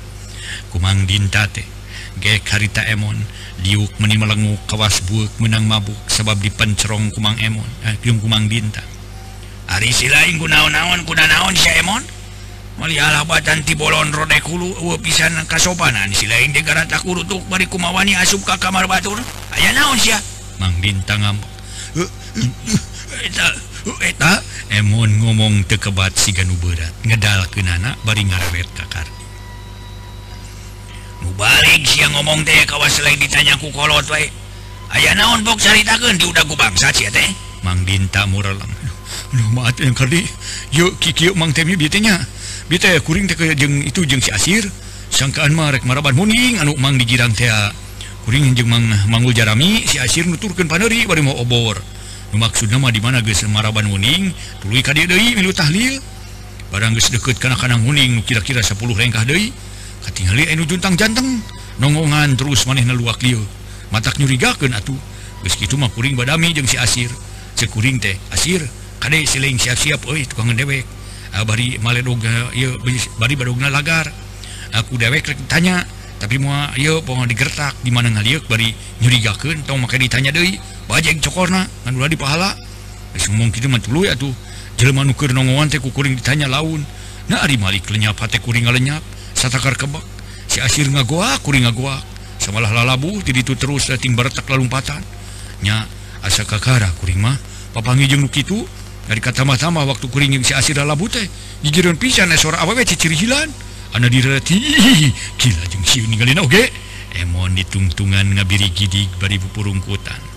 kumang 0.71 1.05
dintate 1.05 1.67
ge 2.23 2.39
karita 2.41 2.87
emon 2.87 3.15
diuk 3.61 3.91
meni 3.99 4.17
melengu 4.17 4.57
kawas 4.65 5.03
buuk 5.05 5.31
menang 5.37 5.67
mabuk 5.67 5.97
sebab 6.09 6.39
dipencerong 6.39 7.13
kumang 7.13 7.37
emon 7.39 7.67
eh, 7.85 7.95
kumang 8.01 8.49
dinta 8.49 8.81
hari 9.71 9.95
silain 9.95 10.35
ku 10.35 10.51
naon-naon 10.51 11.07
kuda 11.07 11.23
naon 11.31 11.55
si 11.55 11.71
emon? 11.79 12.03
Melihala 12.79 13.23
batan 13.23 13.63
ti 13.63 13.77
bolon 13.77 14.11
rode 14.11 14.35
kulu 14.43 14.67
uwe 14.83 14.97
pisan 14.99 15.31
kasopanan 15.47 16.11
si 16.11 16.27
lain 16.27 16.51
degaran 16.51 16.87
tak 16.87 17.03
urutuk 17.07 17.39
bari 17.47 17.67
kumawani 17.67 18.17
asup 18.19 18.43
ka 18.43 18.59
kamar 18.59 18.87
batur. 18.87 19.19
Aya 19.55 19.71
naon 19.71 19.95
sia 19.95 20.19
mang 20.59 20.75
dinta 20.83 21.15
ngambek 21.15 21.51
eta 23.27 23.47
eta? 24.03 24.31
Emon 24.71 25.19
ngomong 25.19 25.67
tekebat 25.67 26.15
si 26.15 26.31
ganu 26.31 26.55
berat 26.63 26.95
ngedal 27.03 27.43
kenana 27.51 27.95
bari 28.07 28.23
ngarewet 28.23 28.67
kakar 28.71 29.03
balik 31.37 31.85
si 31.85 32.01
ngomong 32.05 32.45
deh 32.45 32.65
kawas 32.65 32.97
selain 32.97 33.17
ditanyaku 33.17 33.69
kolot 33.73 34.05
wa 34.09 34.17
aya 34.91 35.11
naon 35.15 35.45
bok 35.45 35.61
carita 35.61 35.97
di 35.97 36.25
udahku 36.25 36.53
bangsa 36.57 36.91
teh? 36.91 37.29
Mang 37.61 37.85
Dinta 37.85 38.25
muraleng 38.25 38.81
yang 39.79 39.95
kali. 39.95 40.23
Yuk 40.71 40.99
Ki 40.99 41.31
Mang 41.35 41.51
Temi 41.53 41.75
bitnya 41.75 42.19
bete 42.67 42.99
kuring 43.03 43.27
te 43.27 43.35
jeng 43.55 43.83
itu 43.83 44.03
jeng 44.07 44.21
si 44.23 44.31
asir. 44.31 44.63
Sangkaan 45.11 45.51
marek 45.51 45.83
maraban 45.83 46.15
muning 46.15 46.59
anu 46.63 46.75
Mang 46.79 46.95
digirang 46.95 47.35
tea 47.35 47.71
kuring 48.23 48.55
jeng 48.55 48.71
Mang 48.71 48.87
mangul 49.11 49.35
jarami 49.35 49.83
si 49.87 49.99
asir 49.99 50.27
nuturkan 50.27 50.67
paneri 50.67 51.03
bari 51.07 51.21
mau 51.23 51.35
obor. 51.39 51.79
Maksud 52.31 52.71
nama 52.71 52.87
di 52.87 53.03
mana 53.03 53.19
geus 53.19 53.43
maraban 53.51 53.91
muning? 53.91 54.31
Tuluy 54.63 54.79
ka 54.79 54.95
dieu 54.95 55.03
deui 55.03 55.35
milu 55.35 55.51
tahlil. 55.51 55.99
Barang 56.71 56.95
geus 56.95 57.11
deket 57.11 57.35
kana 57.43 57.59
kana 57.59 57.75
muning 57.75 58.23
kira-kira 58.23 58.63
10 58.63 58.79
rengkah 58.79 59.27
deui. 59.27 59.51
juntang 60.71 60.95
janteng. 60.95 61.43
Nongongan 61.83 62.37
terus 62.39 62.63
maneh 62.63 62.85
naluakliu 62.87 63.43
matak 63.91 64.15
nyurigakeun 64.17 64.71
atuh. 64.71 64.97
Geus 65.43 65.55
kitu 65.57 65.75
mah 65.75 65.91
kuring 65.91 66.15
badami 66.15 66.55
jeung 66.55 66.67
si 66.67 66.79
asir. 66.79 67.11
Sekuring 67.59 67.99
teh 68.01 68.15
asir 68.31 68.63
kade 69.01 69.25
siling 69.25 69.57
siap-siap 69.57 70.05
euy 70.05 70.25
tukang 70.25 70.53
dewek 70.53 70.85
ah, 71.33 71.45
bari 71.45 71.77
maledog 71.81 72.21
eh, 72.25 72.57
ieu 72.57 72.79
bari 73.19 73.35
badogna 73.35 73.69
lagar. 73.69 74.09
Aku 74.71 74.95
dewek 74.95 75.27
rek 75.27 75.39
tanya 75.51 75.83
tapi 76.21 76.37
moal 76.37 76.71
ieu 76.77 77.01
pohon 77.01 77.27
digertak 77.27 77.75
di 77.81 77.91
mana 77.91 78.09
ngaliuk 78.13 78.47
bari 78.47 78.73
nyurigakeun 79.01 79.65
tong 79.65 79.81
make 79.81 79.97
ditanya 79.97 80.31
deui 80.31 80.57
bajeng 80.87 81.19
cokorna 81.19 81.65
ngan 81.85 81.93
ulah 81.97 82.09
dipahala 82.09 82.55
geus 83.13 83.27
ngomong 83.27 83.51
kitu 83.51 83.67
mah 83.67 83.81
tuluy 83.83 84.07
atuh. 84.07 84.31
Jelema 84.79 85.05
nu 85.05 85.13
keur 85.13 85.33
nongoan 85.35 85.69
teh 85.69 85.77
kukuring 85.77 86.17
ditanya 86.17 86.49
laun. 86.49 86.81
Na 87.29 87.45
ari 87.45 87.57
malik 87.57 87.85
lenyap 87.89 88.17
hate 88.17 88.41
kuring 88.41 88.65
ngalenyap 88.65 89.01
satakar 89.41 89.73
kebak. 89.73 90.05
Si 90.45 90.61
asir 90.61 90.85
ngagoa 90.85 91.41
kuring 91.41 91.65
ngagoa 91.65 91.97
samalah 92.37 92.69
lalabu 92.69 93.21
ti 93.25 93.33
itu 93.33 93.57
terus 93.57 93.89
eh, 93.89 93.97
ting 93.97 94.13
beretak 94.13 94.45
lalumpatan 94.45 95.01
nya 95.65 95.89
asa 96.21 96.45
kakara 96.45 96.93
kuring 97.01 97.17
mah. 97.17 97.33
Papangi 97.73 98.05
jeung 98.05 98.29
itu 98.29 98.61
dari 99.09 99.17
kata 99.17 99.41
mah 99.41 99.57
waktu 99.57 100.05
kuring 100.05 100.45
si 100.45 100.53
asir 100.53 100.77
lalabu 100.77 101.09
teh 101.09 101.25
gigireun 101.65 101.97
pisan 101.97 102.29
eh, 102.29 102.37
esor 102.37 102.53
awewe 102.53 102.85
ciciri 102.85 103.17
hilan. 103.17 103.49
Ana 103.97 104.05
direlati 104.07 104.55
gila 105.41 105.63
jeung 105.73 105.85
si 105.89 106.05
ninggalina 106.05 106.45
oge. 106.45 106.69
Emon 107.11 107.51
ditungtungan 107.51 108.23
ngabiri 108.23 108.71
gidik 108.71 109.11
bari 109.19 109.35
purungkutan 109.35 110.31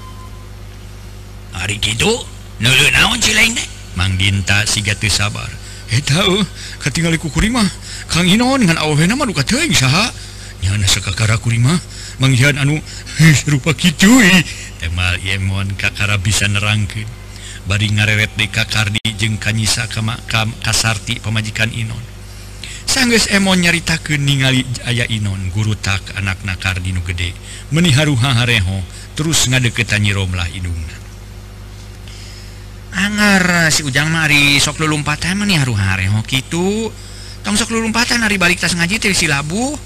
hari 1.55 1.79
gitu 1.79 2.11
nulu 2.59 2.87
naon 2.91 3.23
si 3.23 3.31
lain 3.31 3.55
Mang 3.95 4.19
Dinta 4.19 4.67
siga 4.67 4.99
teu 4.99 5.07
sabar. 5.07 5.47
Eh, 5.87 6.03
Eta 6.03 6.27
uh, 6.27 6.43
katingali 6.83 7.15
kuring 7.15 7.55
mah. 7.55 7.69
Kang 8.11 8.29
Inon 8.29 8.63
dengan 8.63 8.79
awena 8.81 9.15
mah 9.17 9.27
duka 9.27 9.43
teuing 9.43 9.75
saha? 9.75 10.13
Nyana 10.65 10.89
sakakara 10.89 11.37
kurimah 11.37 11.77
manggihan 12.23 12.57
anu 12.57 12.79
heus 13.21 13.45
rupa 13.45 13.77
kitu 13.77 14.09
Temal 14.81 15.21
Yemon 15.21 15.77
kakara 15.77 16.17
bisa 16.17 16.49
nerangkeun. 16.49 17.09
Bari 17.65 17.89
ngarewet 17.97 18.37
deui 18.37 18.53
Kakardi 18.53 19.01
jeung 19.17 19.41
kanyisa 19.41 19.89
ka 19.89 20.05
makam 20.05 20.53
kasarti 20.61 21.17
pamajikan 21.21 21.73
Inon. 21.73 22.01
Sanggeus 22.85 23.33
Emon 23.33 23.57
nyaritakeun 23.65 24.21
ningali 24.21 24.61
aya 24.85 25.09
Inon 25.09 25.49
guru 25.49 25.73
tak 25.73 26.05
anakna 26.21 26.61
Kardi 26.61 26.93
nu 26.93 27.01
gede 27.01 27.33
meniharuha 27.73 28.45
hareho 28.45 28.85
terus 29.17 29.49
ngadeketan 29.49 30.05
nyiromlah 30.05 30.45
hidungna. 30.53 30.97
Anggar 32.95 33.73
si 33.73 33.83
Ujang 33.83 34.13
Mari 34.13 34.61
sok 34.61 34.85
lulumpatan 34.85 35.41
meniharuha 35.41 35.97
hareho 35.97 36.21
kitu. 36.29 36.93
sok 37.53 37.77
lumpatan 37.77 38.25
hari 38.25 38.41
balik 38.41 38.57
tas 38.57 38.73
ngaji 38.73 38.97
dari 38.97 39.13
silabu 39.13 39.77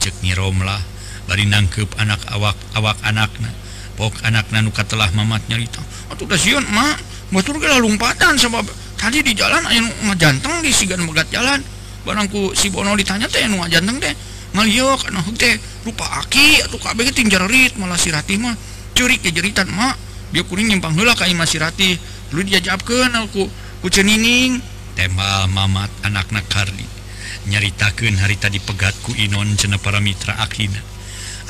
ceknyirolah 0.00 0.80
bari 1.28 1.44
nangkep 1.44 1.92
anak 2.00 2.24
awak 2.32 2.56
awak 2.72 2.96
anaknya 3.04 3.52
pok 4.00 4.16
anak 4.24 4.48
nanuka 4.48 4.82
telah 4.88 5.12
mamat 5.12 5.44
nyarita. 5.52 5.84
Atuh 6.08 6.24
atau 6.24 6.24
kasihan 6.32 6.64
mak 6.72 6.96
betul 7.28 7.60
gak 7.60 7.76
lumpatan 7.78 8.40
sebab 8.40 8.64
tadi 8.96 9.20
di 9.20 9.36
jalan 9.36 9.60
ayo 9.68 9.84
ngajanteng 10.08 10.64
di 10.64 10.72
sigan 10.72 11.04
megat 11.04 11.28
jalan. 11.28 11.60
Barangku 12.02 12.56
si 12.58 12.72
Bono 12.72 12.96
ditanya 12.98 13.28
teh 13.28 13.44
nu 13.46 13.60
ngajanteng 13.60 14.00
teh. 14.00 14.14
Ngaliok 14.52 15.12
anu 15.12 15.20
teh 15.36 15.54
rupa 15.84 16.04
aki 16.24 16.64
atau 16.66 16.76
kabeh 16.80 17.08
ting 17.12 17.28
jerit 17.28 17.76
malah 17.80 17.96
si 17.96 18.12
rati 18.12 18.36
mah 18.40 18.52
curik 18.92 19.24
jeritan 19.24 19.68
mak 19.72 19.96
dia 20.32 20.44
kuring 20.44 20.68
nyimpang 20.72 20.96
heula 20.96 21.12
ka 21.12 21.28
imah 21.28 21.44
sirati 21.44 21.96
lu 22.32 22.40
diajabkeun 22.40 23.12
aku 23.12 23.44
ku 23.84 23.88
ceninging 23.92 24.60
tembal 24.96 25.48
mamat 25.52 25.88
anak-anak 26.04 26.44
Kardi 26.48 27.01
nyaritakeun 27.48 28.18
harita 28.22 28.46
dipegatku 28.46 29.16
Inon 29.18 29.58
cena 29.58 29.78
para 29.78 29.98
mitra 29.98 30.38
Akina 30.38 30.92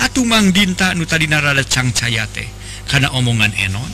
atuh 0.00 0.25
Mang 0.25 0.50
Dinta 0.50 0.96
nu 0.96 1.04
tadi 1.04 1.28
narada 1.28 1.61
cangcaya 1.62 2.25
teh 2.30 2.49
karena 2.88 3.12
omongan 3.12 3.52
Enon. 3.54 3.92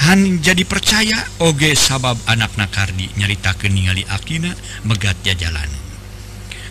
Han 0.00 0.40
jadi 0.40 0.64
percaya 0.64 1.18
oge 1.44 1.76
sabab 1.76 2.16
anak 2.24 2.56
Nakardi 2.56 3.12
nyaritakeun 3.20 3.72
ningali 3.74 4.08
Akina 4.08 4.48
megat 4.88 5.20
jajalan. 5.20 5.68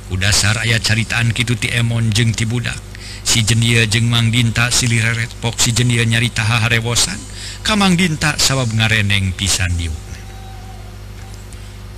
Udasar 0.10 0.65
aya 0.65 0.82
caritaan 0.82 1.29
kitu 1.29 1.53
ti 1.53 1.70
Emon 1.70 2.10
jeung 2.10 2.34
ti 2.34 2.50
budak. 2.50 2.77
Si 3.22 3.46
jendia 3.46 3.86
jeung 3.86 4.10
Mang 4.10 4.34
Dinta 4.34 4.74
silireret 4.74 5.29
pok 5.38 5.62
si 5.62 5.70
jendia 5.70 6.01
nyarita 6.01 6.41
harewosan 6.41 7.22
kamang 7.62 7.94
Dinta 7.94 8.34
sabab 8.41 8.74
ngareneng 8.74 9.38
pisan 9.38 9.77
diuk. 9.77 9.94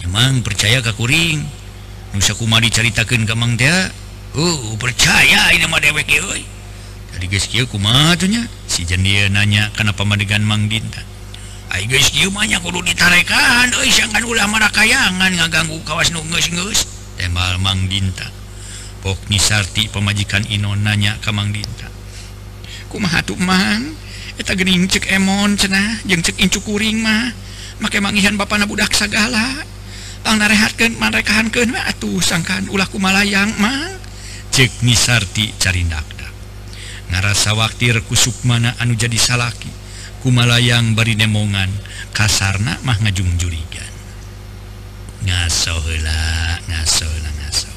Emang 0.04 0.44
percaya 0.44 0.84
kakuring 0.84 1.61
Nusakuma 2.12 2.60
diceritakan 2.60 3.24
Kamang 3.24 3.56
dia 3.56 3.92
uh, 4.36 4.40
oh, 4.40 4.76
percaya 4.76 5.56
ini 5.56 5.66
mah 5.68 5.80
dewek 5.80 6.08
kumanya 7.68 8.42
si 8.68 8.84
jendia 8.84 9.30
nanya 9.32 9.72
kenapa 9.78 10.04
madegan 10.04 10.44
Mang 10.44 10.68
Dinta 10.68 11.04
guysnya 11.72 12.60
kudu 12.60 12.84
ditarikan 12.84 13.72
jangan 13.88 14.24
ulama 14.28 14.60
kayangan 14.72 15.32
ngaganggu 15.32 15.80
kawas 15.88 16.12
nungus 16.12 16.52
tembal 17.16 17.56
Mang 17.64 17.88
Dinta 17.88 18.28
Pokni 19.00 19.40
Sarti 19.40 19.88
pemajikan 19.88 20.44
Inon 20.52 20.84
nanya 20.84 21.16
Kamang 21.24 21.56
Dinta 21.56 21.92
kumahatuh 22.92 23.40
Mang. 23.40 23.96
Eta 24.36 24.52
gering 24.52 24.92
cek 24.92 25.08
emon 25.16 25.56
cenah 25.56 26.04
jeung 26.04 26.20
cek 26.20 26.36
incu 26.44 26.60
kuring 26.60 27.00
mah. 27.00 27.32
Make 27.80 28.04
mangihan 28.04 28.36
bapak 28.36 28.68
budak 28.68 28.92
sagala. 28.92 29.64
rehatkan 30.26 30.98
merekahankan 30.98 31.74
atuh 31.88 32.22
sangkan 32.22 32.68
ulahku 32.70 32.98
Malayang 33.02 33.56
mah 33.58 33.98
cek 34.52 34.84
Nisarti 34.84 35.56
carinakda. 35.56 36.28
Ngarasa 37.12 37.56
waktir 37.56 38.04
kusuk 38.08 38.44
mana 38.44 38.76
anu 38.80 38.96
jadi 38.96 39.16
salaki. 39.16 39.72
Kumalayang 40.22 40.94
bari 40.94 41.18
nemongan 41.18 41.72
kasarna 42.14 42.78
mah 42.86 42.98
ngajung 43.02 43.32
jurigan. 43.42 43.94
Ngaso 45.26 45.76
heula 45.88 46.62
ngaso 46.68 47.08
ngaso 47.08 47.71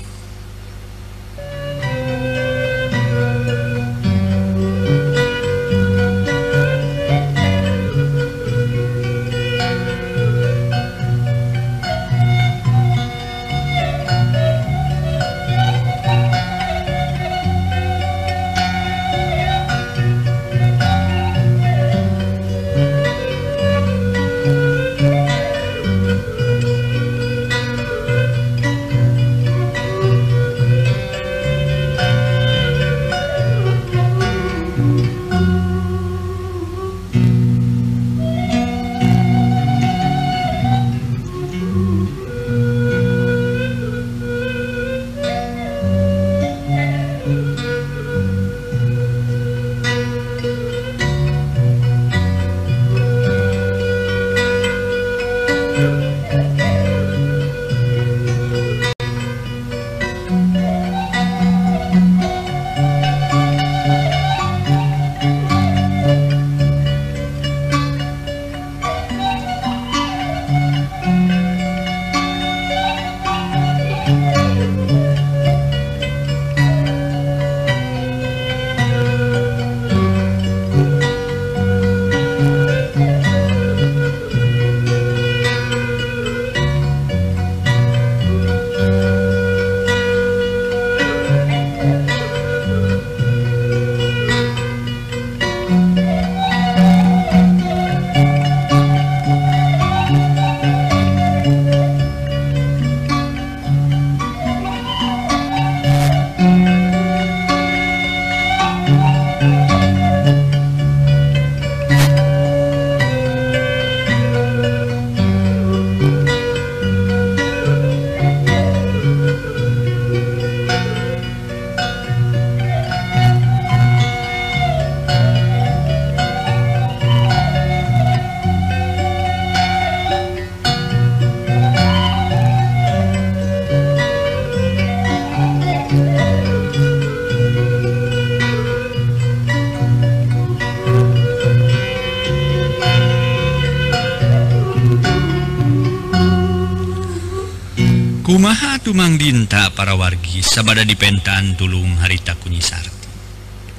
Tumang 148.85 149.17
Dinta 149.17 149.73
para 149.73 149.97
wargi 149.97 150.45
sabada 150.45 150.85
dipentan 150.85 151.57
tulung 151.57 151.97
harita 152.05 152.37
kunyisarti. 152.37 153.09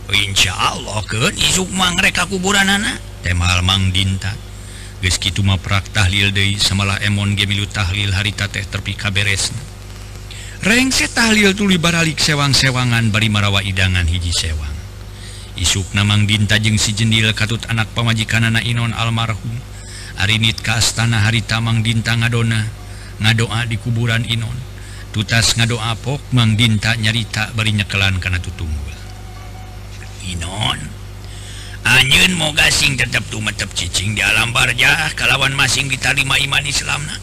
Oh, 0.09 0.17
insya 0.17 0.49
Allah 0.49 0.97
ke 1.05 1.29
Izukmang 1.45 1.93
reka 2.01 2.25
kuburan 2.25 2.65
anak 2.65 2.97
temal 3.21 3.61
Mang 3.61 3.93
Dinta. 3.93 4.33
Geski 5.05 5.29
tuma 5.29 5.61
prak 5.61 5.93
tahlil 5.93 6.33
Dei 6.33 6.57
samalah 6.57 6.97
emon 7.05 7.37
gemilu 7.37 7.69
tahlil 7.69 8.17
harita 8.17 8.49
teh 8.49 8.65
terpika 8.65 9.13
beresna 9.13 9.61
Rengse 10.65 11.05
tahlil 11.13 11.53
tuli 11.53 11.77
baralik 11.77 12.17
sewang-sewangan 12.17 13.13
bari 13.13 13.29
marawa 13.29 13.61
idangan 13.61 14.09
hiji 14.09 14.33
sewang. 14.33 14.73
Isuk 15.53 15.93
namang 15.93 16.25
Dinta 16.25 16.57
jeng 16.57 16.81
si 16.81 16.97
jendil 16.97 17.29
katut 17.37 17.61
anak 17.69 17.93
pamajikan 17.93 18.49
anak 18.49 18.65
Inon 18.65 18.89
almarhum. 18.89 19.53
Arinit 20.17 20.65
ke 20.65 20.73
astana 20.73 21.29
harita 21.29 21.61
Mang 21.61 21.85
Dinta 21.85 22.17
ngadona 22.17 22.65
ngadoa 23.21 23.69
di 23.69 23.77
kuburan 23.77 24.25
Inon. 24.25 24.73
tutas 25.15 25.55
ngadoapok 25.55 26.35
Mang 26.35 26.59
Dinta 26.59 26.99
nyarita 26.99 27.55
bari 27.55 27.71
nyekelan 27.71 28.19
karena 28.19 28.35
tutunggal 28.43 28.99
Inon. 30.27 30.81
Anyun 31.85 32.35
moga 32.35 32.67
sing 32.67 32.99
tetap 32.99 33.23
tuh 33.31 33.39
metep 33.39 33.71
cicing 33.71 34.17
di 34.17 34.25
alam 34.25 34.51
barjah 34.51 35.13
kalawan 35.15 35.53
masing 35.55 35.87
kita 35.87 36.11
lima 36.17 36.35
iman 36.41 36.65
Islamna. 36.65 37.15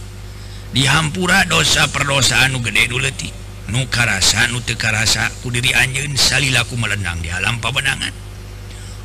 Dihampura 0.73 1.45
dosa 1.45 1.91
perdosa 1.91 2.47
anu 2.47 2.63
gede 2.65 2.89
duleti. 2.89 3.29
Nuka 3.75 4.07
rasa 4.07 4.47
nu 4.49 4.63
teka 4.63 4.95
rasa 4.95 5.29
ku 5.43 5.51
diri 5.51 5.75
anjun 5.75 6.15
salilaku 6.15 6.79
melendang 6.79 7.19
di 7.21 7.29
alam 7.29 7.59
pabenangan. 7.59 8.15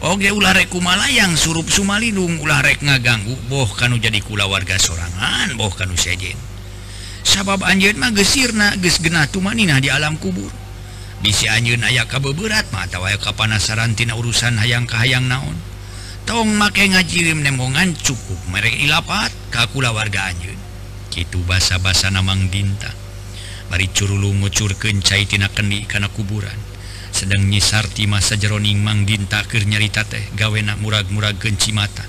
Oge 0.05 0.29
ulah 0.29 0.53
rek 0.53 0.69
kumalayang 0.69 1.33
surup 1.33 1.65
Sumalidung 1.73 2.37
ulah 2.37 2.61
rek 2.61 2.85
ngaganggu 2.85 3.33
boh 3.49 3.65
kanu 3.73 3.97
jadi 3.97 4.21
kula 4.21 4.45
warga 4.45 4.77
sorangan 4.77 5.57
boh 5.57 5.73
kanu 5.73 5.97
sejen 5.97 6.37
sabab 7.27 7.67
Anjun 7.67 7.99
mah 7.99 8.15
gesirna 8.15 8.79
ges 8.79 9.03
genah 9.03 9.27
tumanina 9.27 9.83
di 9.83 9.91
alam 9.91 10.15
kubur. 10.15 10.47
Bisi 11.19 11.51
Anjun 11.51 11.83
aya 11.83 12.07
kabe 12.07 12.31
kabeberat 12.31 12.71
mah 12.71 12.87
tawa 12.87 13.11
kapanasarantina 13.19 14.15
urusan 14.15 14.55
hayang 14.55 14.87
kahayang 14.87 15.27
naon. 15.27 15.59
Tong 16.23 16.55
make 16.55 16.87
ngajirim 16.87 17.43
nemongan 17.43 17.91
cukup 17.99 18.39
merek 18.47 18.79
ilapat 18.79 19.35
kakula 19.51 19.91
warga 19.91 20.31
Anjun 20.31 20.55
gitu 21.17 21.41
basa-basa 21.49 22.13
namang 22.13 22.45
dinta 22.53 22.93
bari 23.73 23.89
curulu 23.89 24.31
ngucur 24.37 24.77
kencai 24.77 25.27
tina 25.27 25.51
kendi 25.51 25.83
kana 25.83 26.07
kuburan. 26.07 26.55
Sedang 27.11 27.49
nyisarti 27.49 28.05
masa 28.05 28.37
jeroning 28.37 28.79
mang 28.79 29.03
dinta 29.03 29.43
keur 29.43 29.65
nyarita 29.65 30.05
teh 30.05 30.21
gawena 30.37 30.77
murag-murag 30.79 31.41
genci 31.41 31.75
mata 31.75 32.05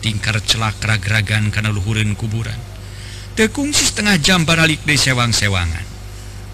tingkar 0.00 0.40
celak 0.44 0.80
rag-ragan 0.82 1.48
kana 1.48 1.72
luhureun 1.72 2.18
kuburan. 2.18 2.69
tekungsi 3.38 3.86
setengah 3.86 4.16
jam 4.18 4.42
baralik 4.42 4.82
di 4.82 4.98
sewang-sewangan. 4.98 5.86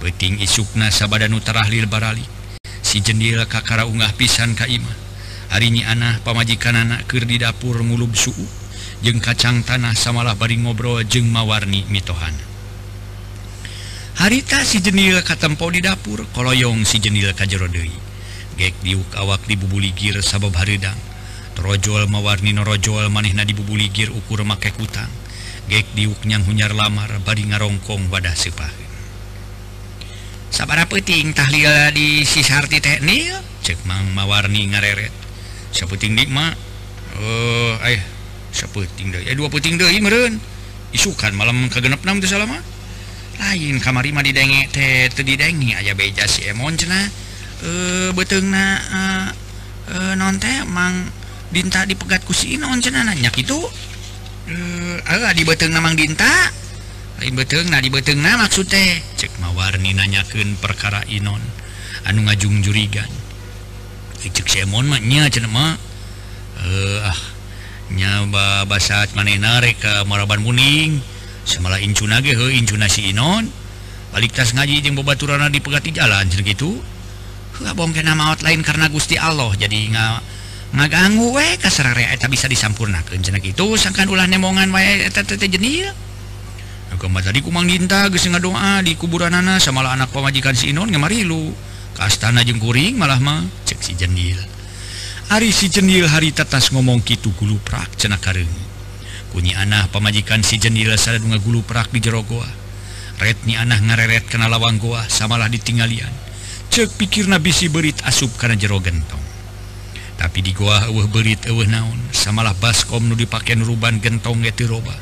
Peting 0.01 0.41
isukna 0.45 0.93
sabadan 0.93 1.33
utarahlil 1.33 1.89
baralik. 1.89 2.29
Si 2.85 3.01
jendil 3.01 3.43
kakara 3.49 3.89
unggah 3.89 4.13
pisan 4.15 4.55
kaimah 4.55 5.07
harinya 5.51 5.95
anak 5.95 6.27
pamajikan 6.27 6.75
anak 6.77 7.07
ke 7.07 7.23
di 7.23 7.41
dapur 7.41 7.81
ngulub 7.81 8.13
suhu. 8.13 8.47
Jeng 9.05 9.21
kacang 9.21 9.61
tanah 9.61 9.93
samalah 9.93 10.35
bari 10.35 10.57
ngobrol 10.57 11.05
jeng 11.05 11.29
mawarni 11.29 11.85
mitohana. 11.93 12.45
Harita 14.17 14.65
si 14.65 14.81
jenil 14.81 15.21
katempo 15.21 15.69
di 15.69 15.85
dapur 15.85 16.25
koloyong 16.33 16.89
si 16.89 16.97
jendil 16.99 17.37
kajerodei. 17.37 17.93
Gek 18.57 18.73
diuk 18.81 19.13
awak 19.21 19.45
dibubuligir 19.45 20.25
sabab 20.25 20.57
haridang 20.57 20.97
trojol 21.57 22.09
mawarni 22.09 22.53
norojol 22.53 23.09
manehna 23.09 23.45
dibubuligir 23.45 24.13
ukur 24.13 24.45
make 24.45 24.73
kutang. 24.77 25.09
gek 25.67 25.87
diuknyang 25.99 26.47
hunyar 26.47 26.73
lamar 26.75 27.11
bari 27.27 27.47
ngarongkong 27.51 28.07
wadah 28.11 28.35
sepa 28.35 28.87
sabara 30.57 30.89
peting 30.89 31.37
tahlil 31.37 31.69
di 31.93 32.25
sisarti 32.25 32.81
teknik? 32.81 33.29
Cek 33.61 33.85
mang 33.85 34.09
mawarni 34.17 34.65
ngareret. 34.73 35.13
Seputing 35.69 36.17
nikma 36.17 36.49
oh 37.21 37.77
eh 37.85 38.01
seputing 38.57 39.13
deh? 39.13 39.23
Eh 39.29 39.37
dua 39.37 39.53
puting 39.53 39.77
deh 39.77 39.93
meren. 40.01 40.41
Isukan 40.97 41.37
malam 41.37 41.69
kagenep 41.69 42.01
nam 42.09 42.25
tuh 42.25 42.31
salama 42.31 42.57
lain 43.37 43.77
kamari 43.85 44.17
mah 44.17 44.25
didenge 44.25 44.73
teh 44.73 45.13
teu 45.13 45.21
didengi 45.21 45.77
aya 45.77 45.93
beja 45.93 46.25
si 46.25 46.49
emon 46.49 46.73
cenah 46.73 47.05
eh 47.61 48.09
beteungna 48.17 48.65
eh, 48.81 49.29
eh 49.93 50.13
non 50.17 50.41
teh 50.41 50.65
mang 50.65 51.05
dinta 51.53 51.85
dipegat 51.85 52.25
ku 52.25 52.33
si 52.33 52.57
inon 52.57 52.81
cenah 52.81 53.05
nanya 53.05 53.29
kitu 53.29 53.61
Eh, 54.47 54.97
Allah 55.11 55.35
di 55.35 55.43
beteng 55.43 55.75
namang 55.75 55.99
dinta. 55.99 56.31
Lain 57.19 57.35
beteng 57.35 57.67
nah 57.67 57.83
di 57.83 57.91
beteng 57.91 58.23
nah 58.23 58.39
maksud 58.39 58.71
teh 58.71 59.03
cek 59.19 59.43
mawarni 59.43 59.91
nanyakan 59.91 60.55
perkara 60.63 61.03
inon. 61.11 61.43
Anu 62.07 62.23
ngajung 62.23 62.63
jurigan. 62.63 63.11
Eh, 64.23 64.31
cek 64.31 64.47
semon 64.47 64.87
mah 64.87 65.03
nya 65.03 65.27
cenah 65.27 65.51
mah. 65.51 65.75
Eh 66.63 66.99
ah 67.03 67.21
nya 67.91 68.23
basat 68.71 69.19
manehna 69.19 69.59
rek 69.59 69.83
maraban 70.07 70.47
muning. 70.47 71.03
Semala 71.43 71.83
incuna 71.83 72.23
ge 72.23 72.39
heuh 72.39 72.55
incuna 72.55 72.87
si 72.87 73.11
inon. 73.11 73.51
Balik 74.15 74.31
tas 74.31 74.55
ngaji 74.55 74.79
jeung 74.79 74.95
babaturanna 74.95 75.51
dipegati 75.51 75.91
jalan 75.91 76.31
cenah 76.31 76.47
kitu 76.47 76.71
heuh 77.59 77.75
bongkena 77.75 78.15
maot 78.15 78.39
lain 78.47 78.63
karena 78.63 78.87
Gusti 78.87 79.19
Allah. 79.19 79.51
Jadi 79.59 79.91
nggak 79.91 80.36
ngaganggu 80.75 81.37
we 81.37 81.47
kasarare 81.63 82.11
eta 82.11 82.27
bisa 82.27 82.51
disampurnakeun 82.51 83.23
cenah 83.23 83.39
kitu 83.39 83.79
sangkan 83.79 84.11
ulah 84.11 84.27
nemongan 84.27 84.73
wae 84.75 85.07
eta 85.07 85.23
teh 85.23 85.39
jenil 85.47 85.93
Agama 86.87 87.19
tadi 87.19 87.43
kumang 87.43 87.67
dinta 87.67 88.07
geus 88.09 88.31
ngadoa 88.31 88.79
di 88.81 88.95
kuburanana 88.95 89.59
samalah 89.59 89.99
anak 89.99 90.15
pamajikan 90.15 90.55
si 90.55 90.71
Inon 90.71 90.87
ngamarilu. 90.87 91.51
Ka 91.99 92.07
astana 92.07 92.47
jeung 92.47 92.63
kuring 92.63 92.95
malah 92.95 93.19
mah 93.19 93.43
cek 93.67 93.81
si 93.83 93.93
jenil 93.99 94.39
Ari 95.27 95.51
si 95.51 95.67
jenil 95.67 96.07
hari 96.07 96.31
tetas 96.31 96.71
ngomong 96.71 97.03
kitu 97.03 97.35
guluprak 97.35 97.99
cenah 97.99 98.23
kareung. 98.23 98.67
Kunyi 99.35 99.59
anak 99.59 99.91
pemajikan 99.91 100.47
si 100.47 100.57
Jendil 100.63 100.95
gulu 100.95 101.35
ngaguluprak 101.35 101.91
di 101.91 101.99
jero 101.99 102.23
goa. 102.23 102.47
Retni 103.19 103.59
anak 103.59 103.83
ngareret 103.83 104.31
kena 104.31 104.47
lawang 104.47 104.79
goa 104.79 105.03
samalah 105.11 105.51
ditinggalian. 105.51 106.15
Cek 106.71 106.95
pikir 106.95 107.27
nabi 107.27 107.51
si 107.51 107.67
berit 107.67 107.99
asup 108.07 108.39
karena 108.39 108.55
jero 108.55 108.79
gentong. 108.79 109.26
tapi 110.17 110.41
di 110.41 110.57
goa 110.57 110.89
eueuh 110.89 111.09
berit 111.13 111.45
eueuh 111.45 111.69
naon. 111.69 112.01
Samalah 112.13 112.57
baskom 112.57 113.05
nu 113.05 113.15
dipakai 113.15 113.57
ruban 113.61 114.01
gentong 114.01 114.41
geti 114.45 114.65
roba. 114.65 114.97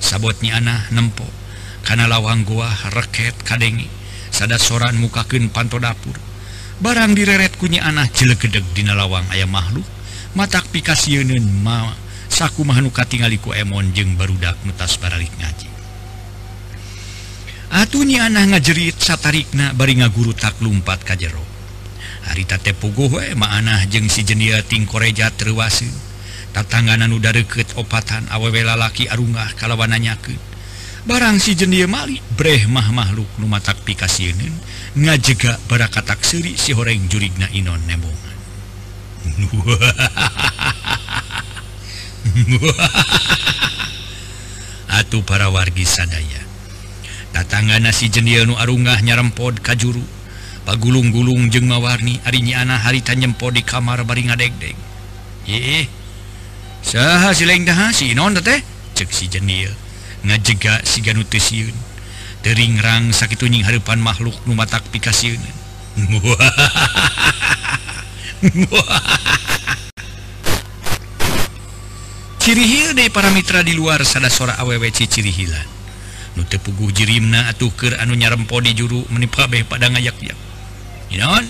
Sabotnya 0.00 0.60
anak 0.60 0.92
nempo. 0.92 1.24
Karena 1.84 2.08
lawang 2.08 2.42
goa 2.42 2.68
reket 2.92 3.36
kadengi. 3.44 3.86
Sada 4.32 4.56
soran 4.56 4.96
mukakeun 4.98 5.52
panto 5.52 5.76
dapur. 5.76 6.16
Barang 6.76 7.16
direret 7.16 7.56
kunya 7.56 7.84
anak 7.84 8.12
jelegedeg 8.12 8.64
dina 8.76 8.92
lawang 8.92 9.24
ayam 9.32 9.48
makhluk. 9.48 9.86
Matak 10.36 10.68
pikasieuneun 10.68 11.64
ma 11.64 11.96
saku 12.28 12.60
makhluk 12.68 12.92
katingali 12.92 13.40
ku 13.40 13.56
emon 13.56 13.96
jeung 13.96 14.20
barudak 14.20 14.60
nutas 14.68 15.00
baralik 15.00 15.32
ngaji. 15.40 15.68
Atunya 17.72 18.28
anak 18.28 18.52
ngajerit 18.52 19.00
satarikna 19.00 19.72
bari 19.72 19.98
ngaguru 19.98 20.36
tak 20.36 20.60
lumpat 20.60 21.00
ka 21.02 21.16
jero. 21.16 21.55
harita 22.26 22.58
tepugu 22.58 23.06
maanah 23.38 23.86
jeung 23.86 24.10
si 24.10 24.26
jeniating 24.26 24.84
koreja 24.84 25.30
terwasi 25.30 25.86
tatanganan 26.50 27.14
udah 27.14 27.32
deket 27.36 27.78
opatan 27.78 28.26
awewe 28.32 28.66
lalaki 28.66 29.06
arungah 29.06 29.54
kalawananya 29.54 30.18
ke 30.18 30.34
barang 31.06 31.38
si 31.38 31.54
jenia 31.54 31.86
Malik 31.86 32.24
Breh 32.34 32.66
mah 32.66 32.90
makhluk 32.90 33.30
numatak 33.38 33.78
pikasienin 33.86 34.52
ngajega 34.98 35.62
bara 35.70 35.86
katak 35.86 36.26
seri 36.26 36.58
si 36.58 36.74
horeng 36.74 37.06
jurigna 37.06 37.46
inon 37.54 37.78
nembongan. 37.86 38.36
Atuh 44.98 45.22
para 45.22 45.52
wargi 45.52 45.84
sadaya. 45.84 46.40
Tatangana 47.36 47.92
nasi 47.92 48.08
jenia 48.08 48.48
nu 48.48 48.56
arungah 48.56 48.96
nyarempod 49.04 49.60
kajuru. 49.60 50.15
pagulung-gulung 50.66 51.46
jeng 51.46 51.70
mawarni 51.70 52.18
harinya 52.26 52.66
anak 52.66 52.82
arinyaana 52.82 52.82
haritannyempo 52.82 53.46
di 53.54 53.62
kamar 53.62 54.02
baring 54.02 54.34
ngadegdeg. 54.34 54.74
Saha 56.82 57.30
si 57.30 57.46
non 58.18 58.34
teh? 58.34 58.60
Cek 58.98 59.10
si 59.14 59.30
jenil 59.30 59.70
ngajega 60.26 60.82
si 60.82 61.06
ganuteun 61.06 61.70
teringrang 62.42 63.14
sakit 63.14 63.38
tunying 63.38 63.62
hadapan 63.62 64.02
makhluk 64.02 64.34
nu 64.46 64.58
matak 64.58 64.82
pikasiun. 64.90 65.38
Cirihil 72.46 72.94
deh 72.94 73.10
para 73.10 73.34
mitra 73.34 73.66
di 73.66 73.74
luar 73.74 74.06
sada 74.06 74.30
sora 74.30 74.54
awwc 74.62 75.02
ciri 75.10 75.34
hilan 75.34 75.66
nu 76.38 76.46
tepugu 76.46 76.94
jirimna 76.94 77.50
atuh 77.50 77.72
keur 77.74 77.98
anu 77.98 78.14
nyarempo 78.14 78.60
di 78.62 78.76
juru 78.76 79.02
menipa 79.10 79.48
beh 79.50 79.64
pada 79.66 79.90
ngayak-yak. 79.90 80.36
Inon? 81.12 81.44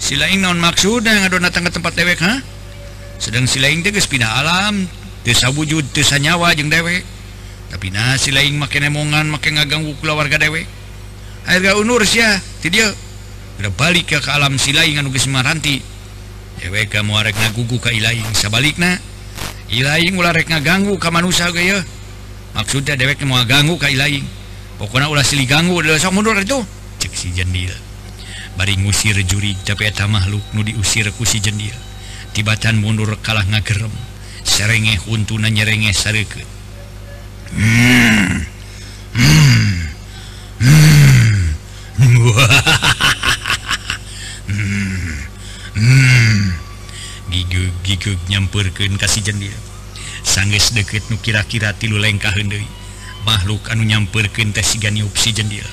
silain 0.00 0.40
non 0.40 0.56
maksud 0.56 1.04
yang 1.04 1.28
ada 1.28 1.36
datang 1.36 1.68
ke 1.68 1.70
tempat 1.76 1.92
dewek 1.92 2.18
ha? 2.24 2.40
Sedang 3.20 3.44
silain 3.44 3.84
teges 3.84 4.08
pindah 4.08 4.40
alam 4.40 4.88
desa 5.22 5.52
wujud 5.52 5.84
desa 5.92 6.16
nyawa 6.16 6.56
jeng 6.56 6.72
dewek. 6.72 7.04
Tapi 7.70 7.92
nah 7.92 8.16
silain 8.16 8.56
makin 8.56 8.88
emongan 8.90 9.28
makin 9.28 9.60
ngaganggu 9.60 9.92
kula 10.00 10.16
warga 10.16 10.40
dewek. 10.40 10.64
Gak 11.44 11.76
unur 11.76 12.02
sia 12.08 12.40
ti 12.64 12.72
dia 12.72 12.88
udah 13.60 13.72
balik 13.76 14.08
ke, 14.08 14.16
ke 14.16 14.30
alam 14.32 14.56
silain 14.56 14.96
anu 14.96 15.12
geus 15.12 15.28
maranti 15.28 15.84
dewek 16.64 16.88
kamu 16.88 17.12
arek 17.12 17.36
ngagugu 17.36 17.76
ka 17.76 17.92
ilaing 17.92 18.24
sabalikna 18.32 18.96
ilaing 19.68 20.16
ulah 20.16 20.32
rek 20.32 20.48
ngaganggu 20.48 20.96
ke 20.96 21.08
manusia 21.12 21.52
ge 21.52 21.68
ya 21.68 21.78
maksudnya 22.56 22.96
dewek 22.96 23.20
mau 23.28 23.40
ganggu 23.44 23.76
ke 23.76 23.92
ilaing 23.92 24.24
pokoknya 24.80 25.12
ulah 25.12 25.20
silih 25.20 25.44
ganggu 25.44 25.76
udah 25.76 26.00
sok 26.00 26.16
mundur 26.16 26.36
itu 26.40 26.56
cek 27.04 27.12
si 27.12 27.32
jendil 27.36 27.72
bari 28.60 28.76
ngusir 28.76 29.16
juri 29.24 29.56
tapi 29.64 29.88
eta 29.88 30.04
makhluk 30.04 30.44
nu 30.52 30.60
diusir 30.60 31.08
ku 31.16 31.24
si 31.24 31.40
jendil 31.40 31.72
tibatan 32.36 32.76
mundur 32.76 33.08
kalah 33.24 33.48
ngagerem 33.48 33.88
serenge 34.44 35.00
huntuna 35.08 35.48
nyerenge 35.48 35.96
sareukeut 35.96 36.44
hmm. 37.56 38.44
hmm. 39.16 39.72
hmm. 45.80 46.44
gigug 47.80 48.20
nyamperkeun 48.28 49.00
kasih 49.00 49.24
jendia 49.24 49.56
sanggeus 50.20 50.76
deket 50.76 51.08
nu 51.08 51.16
kira-kira 51.16 51.72
tilu 51.72 51.96
lengkah 51.96 52.36
deui 52.36 52.68
makhluk 53.24 53.72
anu 53.72 53.88
nyamperkeun 53.88 54.52
teh 54.52 54.60
siganiup 54.60 55.16
si 55.16 55.32
jendil 55.32 55.64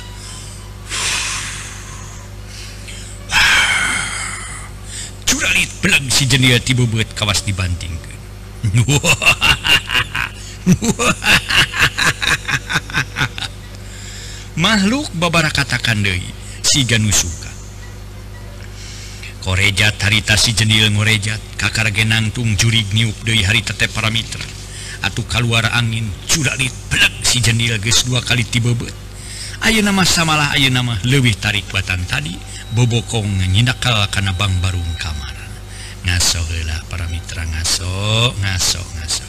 pelang 5.88 6.12
si 6.12 6.28
jenia 6.28 6.60
tibu 6.60 6.84
buat 6.84 7.08
kawas 7.16 7.48
dibanting 7.48 7.96
makhluk 14.60 15.08
babara 15.16 15.48
katakan 15.48 16.04
De 16.04 16.20
siganu 16.60 17.08
suka. 17.08 17.48
Korejat 19.48 19.96
harita 20.04 20.36
si 20.36 20.52
jenil 20.52 20.92
ngorejat 20.92 21.40
kakar 21.56 21.88
genantung 21.96 22.60
jurig 22.60 22.92
niup 22.92 23.16
dari 23.24 23.48
hari 23.48 23.64
tete 23.64 23.88
para 23.88 24.12
mitra. 24.12 24.44
Atau 25.08 25.24
keluar 25.24 25.72
angin 25.72 26.12
curalit 26.28 26.76
pelak 26.92 27.16
si 27.24 27.40
jenil 27.40 27.80
ges 27.80 28.04
dua 28.04 28.20
kali 28.20 28.44
tibebet 28.44 28.92
ayo 29.66 29.82
nama 29.82 30.04
samalah 30.06 30.54
ayo 30.60 30.70
nama 30.70 31.00
lebih 31.08 31.34
tarik 31.40 31.66
batan 31.74 32.04
tadi 32.06 32.36
bobokong 32.76 33.48
nyinakal 33.50 33.96
karena 34.12 34.36
bang 34.36 34.54
barung 34.62 34.94
kamar. 35.00 35.37
ngaso 36.08 36.40
heula 36.48 36.80
para 36.90 37.08
mitra 37.12 37.44
ngaso 37.44 38.32
ngaso 38.40 38.80
ngaso. 38.96 39.28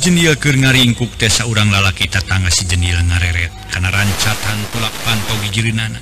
jenil 0.00 0.32
ke 0.40 0.56
ngaringkuk 0.56 1.20
tesa 1.20 1.44
urang 1.44 1.68
lalaki 1.68 2.08
tatangga 2.08 2.48
si 2.48 2.64
jenil 2.64 2.96
ngareret. 3.04 3.52
Karena 3.68 3.92
rancatan 3.92 4.58
tulak 4.72 4.94
pantau 5.04 5.36
gijirinana 5.44 6.00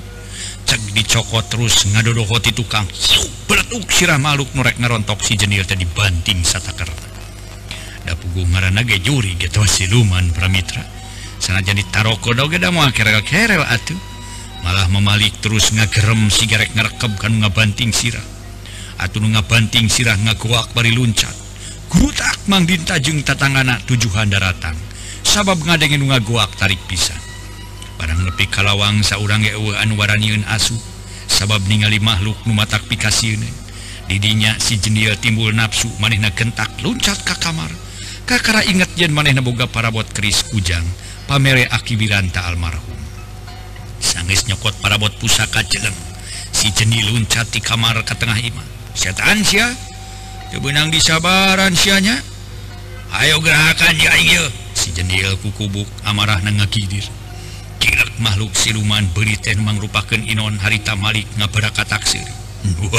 cek 0.68 0.92
dicokot 0.92 1.48
terus 1.48 1.88
ngadodohoti 1.90 2.52
tukang. 2.52 2.84
Beletuk 3.48 3.88
sirah 3.88 4.20
makhluk 4.20 4.52
nurek 4.52 4.76
ngarontok 4.76 5.24
si 5.24 5.34
jenil 5.34 5.64
tadi 5.64 5.88
banting 5.88 6.44
sataker. 6.44 6.86
Dapugu 8.04 8.44
ngarana 8.46 8.84
ge 8.84 9.00
juri 9.00 9.34
gitu 9.40 9.64
siluman 9.64 10.28
pramitra. 10.30 10.84
Sana 11.40 11.64
jadi 11.64 11.82
taroko 11.88 12.36
doge 12.36 12.60
da 12.60 12.68
moal 12.68 12.92
kerel 12.92 13.24
kerel 13.24 13.64
atuh. 13.64 13.96
Malah 14.60 14.92
memalik 14.92 15.40
terus 15.40 15.72
ngagerem 15.72 16.28
si 16.28 16.44
garek 16.44 16.76
ngarekeb 16.76 17.16
kan 17.16 17.32
ngabanting 17.32 17.90
sirah. 17.90 18.24
Atuh 19.00 19.24
ngabanting 19.24 19.88
sirah 19.88 20.20
ngakuak 20.20 20.76
bari 20.76 20.92
luncat. 20.92 21.47
Grutak 21.88 22.36
Mangdin 22.44 22.84
Tajung 22.84 23.24
Tatangana 23.24 23.80
tujuhan 23.88 24.28
daratan. 24.28 24.76
Sabab 25.24 25.56
ngadengin 25.64 26.04
ngagoak 26.04 26.52
tarik 26.60 26.80
pisan. 26.84 27.16
Barang 27.96 28.20
lebih 28.28 28.46
kalawang 28.52 29.00
seorang 29.00 29.40
ewe 29.42 29.72
anwaraniun 29.80 30.44
asu 30.52 30.76
sabab 31.26 31.64
ningali 31.66 31.98
makhluk 31.98 32.36
numatak 32.46 32.86
pikasiune 32.86 33.48
didinya 34.08 34.56
si 34.56 34.80
jendil 34.80 35.12
timbul 35.20 35.52
nafsu 35.52 35.88
manehna 36.00 36.28
gentak 36.32 36.68
loncat 36.84 37.24
ka 37.24 37.34
kamar. 37.40 37.72
Kakara 38.28 38.60
ingat 38.68 38.92
yen 39.00 39.16
manehna 39.16 39.40
boga 39.40 39.64
parabot 39.64 40.04
keris 40.12 40.44
kujang 40.52 40.84
pamere 41.24 41.64
akibiranta 41.72 42.44
almarhum. 42.44 43.00
Sangis 43.98 44.44
nyokot 44.44 44.76
parabot 44.84 45.10
pusaka 45.16 45.64
jeleng 45.64 45.96
si 46.52 46.68
jendil 46.70 47.16
loncat 47.16 47.48
di 47.48 47.64
kamar 47.64 48.04
ke 48.04 48.12
tengah 48.12 48.36
imah 48.36 48.66
setan 48.92 49.40
sia. 49.40 49.87
benang 50.56 50.88
disabaran 50.88 51.76
sianya. 51.76 52.16
Ayo 53.12 53.40
gerakan 53.44 53.96
ya 53.96 54.12
si 54.76 54.92
jendil 54.92 55.36
kukubuk 55.40 55.88
amarah 56.04 56.44
nangakidir 56.44 57.08
Kilak 57.80 58.20
makhluk 58.20 58.52
siluman 58.52 59.08
beriten 59.16 59.64
mangrupakan 59.64 60.18
inon 60.18 60.60
harita 60.60 60.92
malik 60.98 61.24
ngaberaka 61.38 61.84
taksir. 61.86 62.26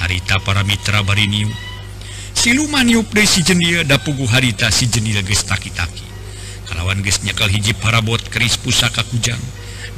Harita 0.00 0.40
para 0.40 0.64
mitra 0.64 1.04
bariniu 1.04 1.52
Siluman 2.32 2.88
yup 2.88 3.12
dari 3.12 3.28
si 3.28 3.44
jendil 3.44 3.84
dapugu 3.84 4.24
harita 4.32 4.72
si 4.72 4.88
jendil 4.88 5.20
ges 5.26 5.44
taki-taki. 5.44 6.06
Kalawan 6.64 7.04
ges 7.04 7.20
nyakal 7.20 7.52
hiji 7.52 7.76
parabot 7.76 8.22
keris 8.32 8.56
pusaka 8.56 9.04
kujang. 9.04 9.42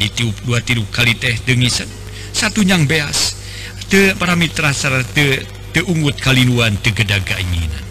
ditiup 0.01 0.33
dua 0.49 0.65
tiru 0.65 0.89
kali 0.89 1.13
teh 1.13 1.37
dengisan 1.45 1.87
satu 2.33 2.65
nyang 2.65 2.89
beas 2.89 3.37
te 3.93 4.17
para 4.17 4.33
mitra 4.33 4.73
serta 4.73 5.45
te 5.71 5.81
ungut 5.85 6.17
kaliluan 6.17 6.81
te 6.81 6.97
gedaga 6.97 7.37
inginan 7.37 7.85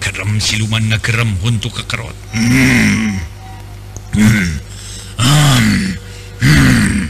kerem 0.00 0.40
siluman 0.40 0.82
na 0.88 0.98
kerem 0.98 1.30
untuk 1.44 1.76
kekerot 1.76 2.16
hmm. 2.32 3.20
Hmm. 4.16 4.50
Hmm. 6.42 7.00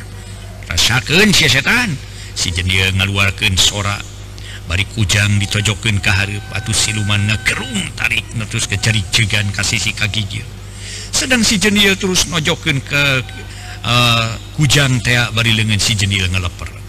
Rasakan 0.68 1.30
si 1.32 1.46
setan 1.48 1.94
si 2.34 2.50
jenia 2.50 2.90
ngaluarkan 2.98 3.54
sorak 3.56 4.02
bari 4.66 4.84
kujang 4.92 5.40
ditojokan 5.40 6.02
keharap 6.02 6.44
atau 6.52 6.72
siluman 6.74 7.20
na 7.24 7.38
kerung 7.46 7.80
tarik 7.96 8.24
terus 8.50 8.68
ke 8.68 8.76
jari 8.76 9.00
jegan 9.14 9.48
kasih 9.54 9.80
si 9.80 9.92
kaki 9.96 10.42
sedang 11.12 11.44
si 11.44 11.60
jenia 11.60 11.92
terus 11.96 12.28
nojokan 12.28 12.80
ke 12.80 13.02
uh, 13.84 14.38
hujan 14.58 15.02
tea 15.02 15.30
bari 15.34 15.52
lengan 15.54 15.78
si 15.78 15.94
jenil 15.98 16.26
ngeleper 16.30 16.82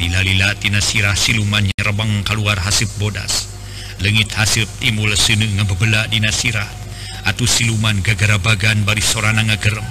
lila-lilatina 0.00 0.80
sirah 0.80 1.14
silumannya 1.14 1.76
rebang 1.78 2.24
keluar 2.24 2.58
hasib 2.58 2.88
bodas. 2.98 3.52
Legit 4.02 4.34
hasib 4.34 4.66
timul 4.82 5.14
sene 5.14 5.46
ngebebela 5.46 6.10
dina 6.10 6.34
sirah. 6.34 6.66
Atuh 7.22 7.46
siluman 7.46 8.02
gagara 8.02 8.40
bagan 8.42 8.82
bari 8.82 9.04
sorana 9.04 9.46
ngagerem. 9.46 9.86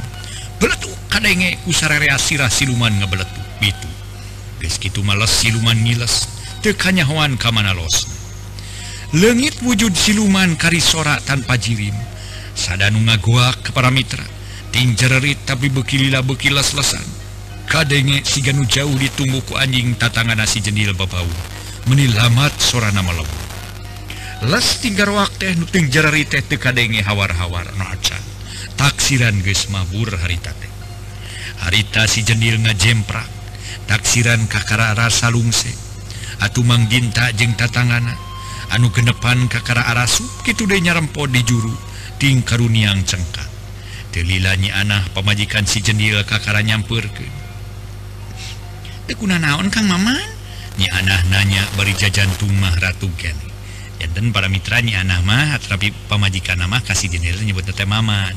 Beletu 0.60 0.92
kadenge 1.08 1.56
kusararea 1.64 2.20
sirah 2.20 2.52
siluman 2.52 2.92
ngebeletu 3.00 3.42
itu 3.62 3.90
geus 4.62 4.78
kitu 4.78 5.02
males 5.02 5.30
siluman 5.30 5.74
ngiles 5.74 6.30
teu 6.62 6.78
kanyahoan 6.78 7.34
ka 7.34 7.50
mana 7.50 7.74
los 7.74 8.06
lengit 9.10 9.58
wujud 9.66 9.94
siluman 9.94 10.54
kari 10.58 10.82
sora 10.82 11.18
tanpa 11.24 11.58
jirim. 11.58 11.96
Sadanu 12.52 13.00
ngagoak 13.08 13.72
kepada 13.72 13.88
mitra 13.90 14.28
tinjerit 14.72 15.38
tapi 15.46 15.68
bekilila 15.68 16.24
bekilas 16.26 16.74
lesan 16.74 17.04
kadenge 17.68 18.24
si 18.26 18.42
ganu 18.44 18.66
jauh 18.68 18.96
ditungguku 18.96 19.56
anjing 19.56 19.96
tatangan 19.96 20.40
nasi 20.40 20.64
jendil 20.64 20.96
babau 20.96 21.28
menilamat 21.88 22.52
sora 22.58 22.92
nama 22.96 23.12
lebu 23.14 23.52
les 24.42 24.82
tinggal 24.82 25.14
waktu 25.14 25.54
nu 25.54 25.70
tinjeri 25.70 26.26
teh 26.26 26.42
teu 26.42 26.58
kadenge 26.58 27.06
hawar-hawar 27.06 27.78
no 27.78 27.86
acan. 27.86 28.18
Taksiran 28.74 29.38
geus 29.46 29.70
mabur 29.70 30.10
harita 30.18 30.50
teh. 30.58 30.72
Harita 31.62 32.10
si 32.10 32.26
jendil 32.26 32.58
ngajemprak. 32.58 33.30
Taksiran 33.86 34.50
kakara 34.50 34.98
rasa 34.98 35.30
lungse. 35.30 35.70
Atuh 36.42 36.66
mang 36.66 36.90
dinta 36.90 37.30
jeung 37.38 37.54
tatangana. 37.54 38.18
Anu 38.74 38.90
genepan 38.90 39.46
kakara 39.46 39.86
arah 39.94 40.10
sup 40.10 40.42
kitu 40.42 40.66
deui 40.66 40.82
nyarempo 40.82 41.30
di 41.30 41.46
juru. 41.46 41.78
Ting 42.18 42.42
karuniang 42.42 43.06
cengkak. 43.06 43.51
telilanyi 44.12 44.70
anak 44.70 45.10
pemajikan 45.16 45.64
si 45.66 45.80
jendil 45.82 46.22
kakara 46.28 46.62
nyampur 46.62 47.02
ke? 47.02 47.26
Tekuna 49.08 49.40
naon 49.40 49.72
Kang 49.74 49.88
Maman? 49.88 50.20
Nyi 50.80 50.88
anak 50.92 51.28
nanya 51.32 51.64
bari 51.76 51.96
jajan 51.98 52.30
tumah 52.38 52.76
ratu 52.80 53.10
gen. 53.18 53.36
Dan 54.02 54.34
para 54.34 54.50
mitranya 54.50 55.06
anak 55.06 55.22
mah 55.24 55.56
tapi 55.62 55.94
pemajikan 56.10 56.58
nama 56.58 56.82
kasih 56.82 57.08
jendil 57.08 57.38
nyebut 57.42 57.66
teh 57.66 57.88
Maman. 57.88 58.34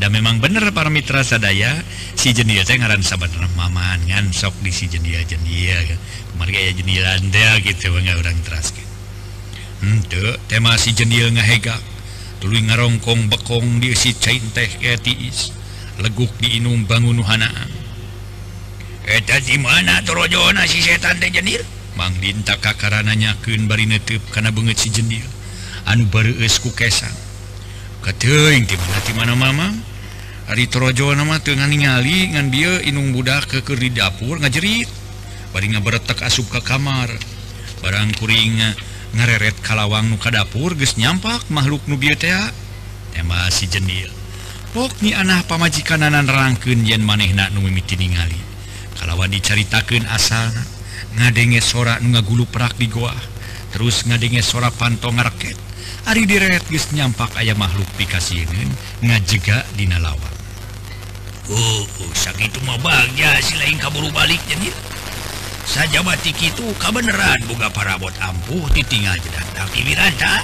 Dan 0.00 0.16
memang 0.16 0.40
bener 0.40 0.64
para 0.72 0.88
mitra 0.88 1.20
sadaya 1.20 1.76
si 2.16 2.32
jendil 2.32 2.64
teh 2.64 2.78
ngaran 2.78 3.04
sabar 3.04 3.28
Maman 3.58 4.08
ngan 4.08 4.32
sok 4.32 4.56
di 4.64 4.72
si 4.72 4.88
jendil 4.88 5.20
jendil 5.28 5.98
kemarin 6.40 6.56
ya 6.56 6.72
jendilan 6.72 7.22
teh 7.28 7.52
gitu 7.68 7.92
nggak 7.92 8.16
orang 8.16 8.38
teraskeun 8.40 8.88
hmm, 9.84 9.92
henteu 10.00 10.32
tema 10.48 10.72
si 10.80 10.96
jendil 10.96 11.28
ngahegak 11.36 11.76
lu 12.46 12.56
ngarongkong 12.56 13.28
bekong 13.28 13.84
di 13.84 13.92
si 13.92 14.16
cair 14.16 14.40
teh 14.56 14.70
tiis 15.00 15.52
leguk 16.00 16.32
diinum 16.40 16.88
bangunuhanaan 16.88 17.80
Eta 19.10 19.42
di 19.42 19.58
mana 19.58 19.98
turjona 20.06 20.68
si 20.70 20.78
setan 20.78 21.18
teh 21.18 21.34
jenir? 21.34 21.66
Mang 21.98 22.14
Dinta 22.22 22.54
kakarananya 22.62 23.34
keun 23.42 23.66
bari 23.66 23.88
netup 23.90 24.22
kana 24.30 24.54
banget 24.54 24.78
si 24.78 24.94
jendir 24.94 25.26
anu 25.90 26.06
bareueus 26.06 26.62
ku 26.62 26.70
kesang. 26.70 27.12
Kateuing 28.06 28.70
di 28.70 28.76
mana 28.78 28.98
di 29.02 29.12
mana 29.18 29.34
mama? 29.34 29.68
Ari 30.46 30.70
turjona 30.70 31.26
mah 31.26 31.42
teu 31.42 31.58
ningali 31.58 32.30
ngan 32.38 32.54
dia 32.54 32.78
inung 32.86 33.10
budak 33.10 33.50
ke 33.50 33.74
di 33.74 33.90
dapur 33.90 34.38
ngajerit. 34.38 34.86
Bari 35.50 35.66
ngaberetek 35.74 36.22
asup 36.22 36.46
ke 36.46 36.62
kamar. 36.62 37.10
Barang 37.82 38.14
kuring 38.14 38.62
ngareret 39.16 39.58
kalawang 39.62 40.10
nuka 40.10 40.30
dapur 40.30 40.74
ges 40.78 40.94
nyampak 40.94 41.46
makhluk 41.50 41.84
nubitea 41.90 42.52
tema 43.14 43.50
si 43.50 43.66
jenil. 43.66 44.10
Pokni 44.70 45.14
anah 45.16 45.42
pamajikan 45.44 46.06
nanan 46.06 46.30
rangkeun 46.30 46.86
yen 46.86 47.02
manehna 47.02 47.50
nu 47.50 47.66
mimiti 47.66 47.98
ningali. 47.98 48.38
Kalawan 48.98 49.32
dicaritakeun 49.32 50.06
asana 50.06 50.62
ngadenge 51.18 51.58
sora 51.58 51.98
nu 51.98 52.14
ngagulu 52.14 52.46
perak 52.46 52.78
di 52.78 52.86
goa 52.86 53.16
terus 53.74 54.06
ngadenge 54.06 54.42
sora 54.42 54.70
panto 54.70 55.10
ngareket 55.10 55.70
Ari 56.08 56.24
direret 56.24 56.64
geus 56.72 56.88
nyampak 56.96 57.36
ayah 57.44 57.52
makhluk 57.52 57.84
pikasieun 58.00 58.72
ngajega 59.04 59.68
dina 59.76 60.00
lawang. 60.00 60.36
Oh, 61.50 61.56
uh, 61.58 61.82
uh, 61.84 62.12
sakitu 62.14 62.62
mah 62.64 62.78
bagya 62.80 63.36
si 63.42 63.58
lain 63.58 63.76
kaburu 63.76 64.08
balik 64.14 64.40
jenil. 64.48 64.72
saja 65.70 66.02
batik 66.02 66.34
itu 66.42 66.66
kebenaran 66.82 67.38
buka 67.46 67.70
parabot 67.70 68.10
ampuh 68.18 68.66
ditinggal 68.74 69.14
jedak. 69.22 69.46
Tapi 69.54 69.86
wiranta 69.86 70.42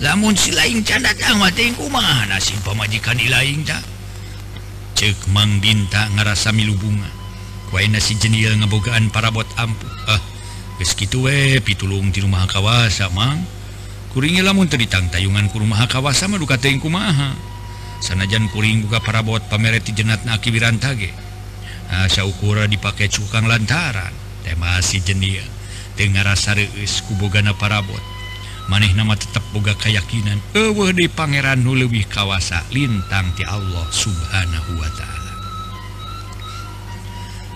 lamun 0.00 0.32
si 0.32 0.56
lain 0.56 0.80
candat 0.80 1.20
amating 1.28 1.76
kumaha 1.76 2.24
nasib 2.24 2.56
pemajikan 2.64 3.20
di 3.20 3.28
lain 3.28 3.60
tak 3.60 3.84
cek 4.96 5.28
mang 5.36 5.60
dinta 5.60 6.08
ngerasa 6.16 6.48
milu 6.56 6.72
bunga. 6.80 7.12
Kue 7.68 7.84
nasi 7.92 8.16
jenil 8.16 8.56
ngebogaan 8.56 9.12
parabot 9.12 9.44
ampuh. 9.60 9.92
Ah 10.08 10.20
geus 10.80 10.96
kitu 10.96 11.28
we 11.28 11.60
pitulung 11.60 12.08
di 12.08 12.24
rumah 12.24 12.48
kawasa 12.48 13.12
mang. 13.12 13.44
Kuringi 14.16 14.40
lamun 14.40 14.64
teu 14.64 14.80
ditangtayungan 14.80 15.52
ku 15.52 15.60
rumah 15.60 15.84
kawasa 15.84 16.24
mah 16.24 16.40
duka 16.40 16.56
teuing 16.56 16.80
kumaha 16.80 17.36
sanajan 18.00 18.48
kuring 18.48 18.88
buka 18.88 18.98
parabot 19.04 19.44
pamere 19.46 19.78
ti 19.78 19.92
jenatna 19.92 20.36
aki 20.36 20.50
wiranta 20.50 20.90
ge 20.98 21.12
asa 21.92 22.24
ah, 22.24 22.28
ukura 22.28 22.64
dipakai 22.64 23.12
cukang 23.12 23.44
lantaran. 23.44 24.21
tema 24.44 24.78
si 24.82 24.98
jenia 25.02 25.42
Tenra 25.92 26.32
sareus 26.32 27.04
kubogana 27.04 27.52
parabot. 27.52 28.00
Maneh 28.70 28.94
nama 28.94 29.18
tetap 29.18 29.42
boga 29.52 29.74
kayakakinan 29.76 30.38
ewe 30.54 30.94
di 30.94 31.10
Pangeran 31.10 31.60
nu 31.60 31.74
lebih 31.76 32.06
kawasa 32.08 32.62
lintang 32.70 33.34
ti 33.36 33.42
Allah 33.44 33.84
subhanahu 33.90 34.72
Wa 34.78 34.90
ta'ala. 34.94 35.32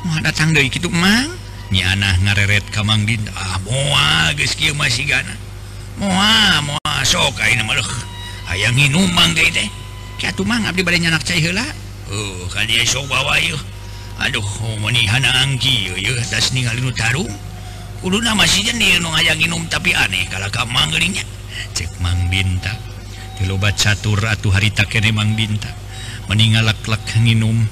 Mau 0.05 0.19
datang 0.21 0.53
dari 0.53 0.69
gitu 0.69 0.91
mang 0.93 1.31
nyanah 1.73 2.21
ngareret 2.27 2.67
kamang 2.75 3.07
dinda. 3.07 3.33
Ah 3.33 3.57
moa 3.65 4.35
geus 4.37 4.53
kieu 4.59 4.77
masih 4.77 5.09
gana. 5.09 5.33
Moa 5.97 6.61
moa 6.61 6.95
sok 7.07 7.41
aya 7.41 7.63
malah 7.65 7.87
hayang 8.53 8.77
minum 8.77 9.09
mang 9.15 9.33
teh. 9.33 9.71
Kiatu 10.21 10.45
mang 10.45 10.67
abdi 10.69 10.85
bade 10.85 11.01
nyanak 11.01 11.25
cai 11.25 11.41
heula? 11.41 11.65
Oh 12.11 12.51
ka 12.53 12.67
dia 12.69 12.85
bawa 12.85 13.41
yeuh 13.41 13.76
Aduhhanangkiung 14.17 16.01
masihum 18.37 19.63
tapi 19.69 19.91
aneh 19.93 20.25
kalau 20.33 20.49
kamu 20.49 20.73
manggerinya 20.73 21.25
cek 21.77 22.01
Mang 22.01 22.33
Binta. 22.33 22.73
Dilobat 23.37 23.77
catur 23.77 24.17
Ratu 24.17 24.49
harita 24.53 24.89
kene 24.89 25.13
Mang 25.13 25.37
Binta. 25.37 25.69
Meninggalak-lak 26.33 27.05
minum 27.21 27.69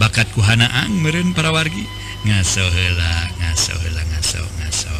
bakat 0.00 0.28
kuhanaang 0.32 0.92
meren 1.04 1.36
para 1.36 1.52
wargi 1.52 1.84
ngaso 2.24 2.64
hela 2.64 3.12
ngaso 3.40 3.74
hela 3.82 4.02
ngaso 4.08 4.40
ngaso. 4.58 4.91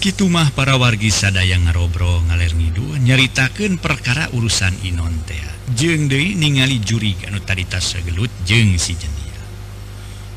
gitu 0.00 0.32
mah 0.32 0.48
para 0.56 0.80
wargi 0.80 1.12
sadaya 1.12 1.60
ngarobro 1.60 2.24
ngaler 2.32 2.56
ngidu 2.56 2.96
nyaritakan 3.04 3.76
perkara 3.76 4.32
urusan 4.32 4.72
Inontea 4.80 5.44
jeng 5.76 6.08
De 6.08 6.16
ningali 6.40 6.80
juri 6.80 7.12
anu 7.28 7.36
tadita 7.44 7.76
segelut 7.84 8.32
jeng 8.48 8.80
si 8.80 8.96
jenia 8.96 9.20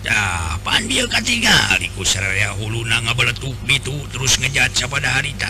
ya 0.04 0.60
pandil 0.68 1.08
ketiga 1.08 1.80
liku 1.80 2.04
seraya 2.04 2.52
hulu 2.60 2.84
nangga 2.84 3.16
beletuk 3.16 3.56
gitu 3.64 3.96
terus 4.12 4.36
ngejat 4.44 4.76
pada 4.92 5.16
harita. 5.16 5.48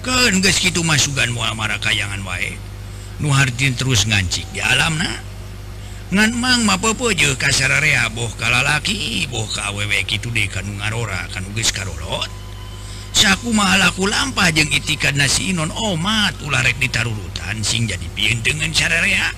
Kan 0.00 0.40
geus 0.40 0.56
kitu 0.56 0.80
masukan 0.80 1.28
moal 1.28 1.52
mara 1.52 1.76
kayangan 1.76 2.24
wae. 2.24 2.56
Nuhardin 3.20 3.76
terus 3.76 4.08
ngancik 4.08 4.48
di 4.56 4.64
alamna 4.64 5.10
ngan 6.08 6.32
mang 6.32 6.64
mapopo 6.64 7.12
je 7.12 7.36
kasararea 7.36 8.08
boh 8.08 8.32
kalalaki 8.40 9.28
boh 9.28 9.44
ka 9.44 9.68
awewe 9.68 10.00
kitu 10.08 10.32
deh 10.32 10.48
kanu 10.48 10.80
ngarora 10.80 11.28
kanu 11.28 11.52
geus 11.52 11.76
karolot. 11.76 12.47
saku 13.18 13.50
malaku 13.50 14.06
lampa 14.06 14.54
jeung 14.54 14.70
itikan 14.70 15.18
nasi 15.18 15.50
Inon. 15.50 15.74
Oh, 15.74 15.98
Omat 15.98 16.38
ularek 16.46 16.78
ditarurutan 16.78 17.66
sing 17.66 17.90
jadi 17.90 18.06
piin 18.14 18.38
dengan 18.46 18.70
syarea 18.70 19.34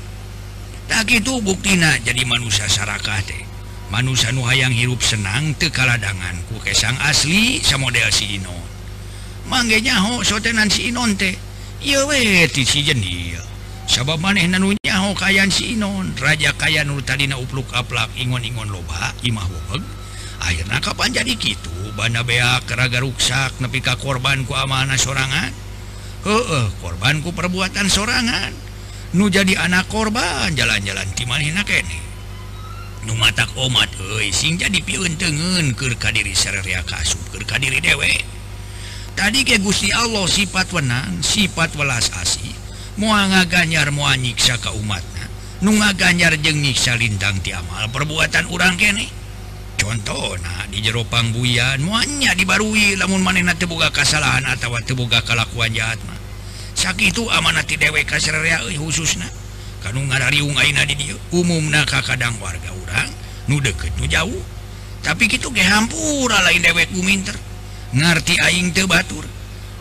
tak 0.85 1.09
itu 1.09 1.41
buktina 1.41 1.97
jadi 2.05 2.29
manusia 2.29 2.69
sarakah 2.69 3.25
manusia 3.89 4.37
nu 4.37 4.45
hayang 4.45 4.75
hirup 4.75 5.01
senang 5.01 5.57
tekaladangan 5.57 6.45
ku 6.53 6.61
kesang 6.61 6.99
asli 7.01 7.65
sama 7.65 7.89
model 7.89 8.11
si 8.13 8.37
Inon. 8.37 8.69
Mangge 9.49 9.81
ho 9.87 10.21
sotenan 10.23 10.69
si 10.69 10.93
Inon 10.93 11.17
teh. 11.17 11.35
Iya 11.81 12.05
we 12.05 12.47
si 12.53 12.85
jenil. 12.85 13.41
Sabab 13.89 14.21
maneh 14.23 14.47
nanu 14.47 14.77
nyaho 14.85 15.17
kayan 15.17 15.51
si 15.51 15.75
Inon. 15.75 16.15
Raja 16.21 16.53
kaya 16.55 16.85
tadi 17.03 17.27
na 17.27 17.41
upluk 17.41 17.67
aplak 17.75 18.13
ingon-ingon 18.15 18.69
loba 18.71 19.11
imah 19.27 19.47
wobeg 19.47 20.00
akhirnya 20.41 20.81
Kapan 20.81 21.13
jadi 21.13 21.33
gitu 21.37 21.71
Bana 21.95 22.25
beak 22.25 22.65
keraga 22.65 23.05
ruksak 23.05 23.61
nepika 23.61 23.95
korbanku 24.01 24.57
amanah 24.57 24.97
sorangan? 24.97 25.53
He 26.25 26.39
korbanku 26.81 27.33
perbuatan 27.33 27.89
sorangan. 27.93 28.53
Nu 29.17 29.27
jadi 29.27 29.59
anak 29.59 29.91
korban 29.91 30.55
jalan-jalan 30.55 31.09
timanhinakene 31.19 31.99
Nu 33.05 33.19
mata 33.19 33.49
umat 33.59 33.91
sing 34.31 34.61
jadi 34.61 34.81
piuntengen 34.85 35.75
kekadiri 35.75 36.37
seria 36.37 36.85
kasubkadiri 36.87 37.83
dewek 37.83 38.23
tadi 39.19 39.43
ke 39.43 39.59
Gusti 39.59 39.91
Allah 39.91 40.25
sifat 40.29 40.71
wenang 40.71 41.25
sifat 41.25 41.75
welas 41.75 42.13
asih 42.17 42.55
muanga 43.01 43.49
ganyar 43.49 43.91
mua 43.91 44.15
nyiksa 44.15 44.61
ke 44.63 44.71
umatnya 44.73 45.27
nunga 45.61 45.93
ganyar 45.97 46.37
jeng 46.41 46.61
nyiksa 46.61 46.97
lintang 46.97 47.37
tiamal 47.45 47.85
perbuatan 47.93 48.49
urang 48.49 48.81
kene. 48.81 49.20
contoh 49.81 50.37
nah 50.45 50.69
di 50.69 50.85
Jeropang 50.85 51.33
Buyan 51.33 51.81
muanya 51.81 52.37
dibarui 52.37 53.01
lamun 53.01 53.25
manena 53.25 53.57
teboga 53.57 53.89
kesalahan 53.89 54.45
atau 54.45 54.77
teboga 54.85 55.25
kelakuan 55.25 55.73
jahat 55.73 55.97
mah. 56.05 56.21
Sakit 56.77 57.17
itu 57.17 57.25
amanati 57.33 57.81
dewe 57.81 58.05
kasrea 58.05 58.61
khususna. 58.77 59.25
Kanu 59.81 60.05
ngarariung 60.05 60.53
aina 60.61 60.85
di 60.85 61.01
dia 61.01 61.17
umumna 61.33 61.89
ka 61.89 62.05
kadang 62.05 62.37
warga 62.37 62.69
orang 62.69 63.09
nu 63.49 63.65
deket 63.65 63.97
nu 63.97 64.05
jauh. 64.05 64.45
Tapi 65.01 65.33
gitu 65.33 65.49
ge 65.57 65.65
hampura 65.65 66.45
lain 66.45 66.61
dewek 66.61 66.93
guminter 66.93 67.35
ngerti 67.97 68.37
aing 68.37 68.77
teu 68.77 68.85
batur. 68.85 69.25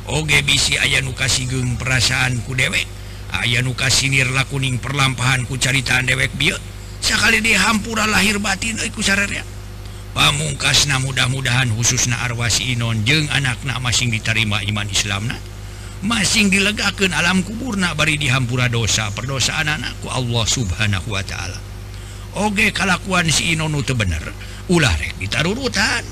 Oge 0.07 0.39
bisi 0.47 0.79
aya 0.79 1.03
nu 1.03 1.11
kasigeung 1.11 1.75
perasaan 1.75 2.39
ku 2.47 2.55
dewek 2.55 2.87
aya 3.35 3.59
nu 3.59 3.75
kasinir 3.75 4.31
lakuning 4.31 4.79
perlampahan 4.79 5.43
ku 5.43 5.59
caritaan 5.59 6.07
dewek 6.07 6.31
bieu. 6.39 6.55
Sakali 7.03 7.43
dihampura 7.43 8.07
lahir 8.07 8.39
batin 8.39 8.79
euy 8.79 8.91
ku 8.91 9.03
sararea 9.03 9.58
pamungkasna 10.13 11.01
mudah-mudahan 11.01 11.69
khusus 11.73 12.09
na 12.09 12.21
arwasi 12.25 12.73
Inon 12.73 13.05
jeung 13.05 13.29
anakna 13.29 13.77
masing 13.81 14.09
diterima 14.09 14.61
iman 14.65 14.87
Islamna. 14.89 15.37
Masing 15.99 16.47
dilegakan 16.47 17.11
alam 17.11 17.43
kuburna 17.43 17.91
bari 17.91 18.15
dihampura 18.15 18.71
dosa 18.71 19.11
perdosaan 19.11 19.67
anakku 19.67 20.07
Allah 20.07 20.45
subhanahu 20.47 21.11
Wa 21.11 21.23
ta'ala. 21.27 21.59
Oge 22.39 22.71
kalakuan 22.71 23.27
si 23.27 23.51
Inon 23.57 23.75
itu 23.75 23.91
bener 23.97 24.21
ulah 24.69 24.93
rek 24.95 25.17
ditarurutan. 25.19 26.05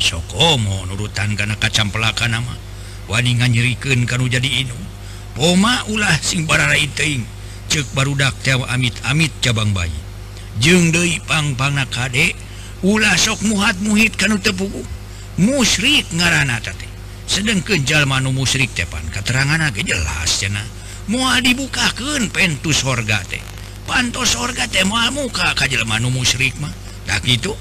Sokomo 0.00 0.88
nurutan 0.88 1.36
karena 1.36 1.60
kacam 1.60 1.92
pelaka 1.92 2.24
nama 2.24 2.56
waningan 3.04 3.52
nyeriken 3.52 4.08
kan 4.08 4.24
jadi 4.24 4.64
Inung 4.64 4.86
poma 5.36 5.84
ulah 5.92 6.16
sing 6.24 6.48
para 6.48 6.72
iting 6.72 7.28
cek 7.68 7.92
barudak 7.92 8.32
tewa 8.40 8.66
amit-amit 8.72 9.30
cabang 9.44 9.70
bayi. 9.76 9.94
Jeng 10.58 10.90
Dewi 10.90 11.20
pangpang 11.22 11.76
na 11.76 11.86
kadek 11.86 12.34
ulah 12.80 13.16
sok 13.16 13.44
muhat 13.44 13.76
muhid 13.84 14.16
kan 14.16 14.32
tepugu 14.40 14.84
musyrik 15.36 16.08
ngaran 16.16 16.52
sedang 17.30 17.62
kejal 17.62 18.08
manu 18.08 18.34
musyrik 18.34 18.72
tepan 18.74 19.04
keterangan 19.12 19.70
aja 19.70 19.82
jelas 19.84 20.30
cena 20.40 20.64
mua 21.06 21.38
dibukakan 21.38 22.30
pentus 22.30 22.82
sorga 22.82 23.22
teh 23.26 23.42
pantos 23.90 24.38
sorga 24.38 24.70
teh 24.70 24.86
mual 24.86 25.10
muka 25.10 25.50
kajal 25.58 25.82
manu 25.82 26.14
musyrik 26.14 26.54
mah. 26.62 26.70
Tak 27.10 27.26
gitu. 27.26 27.58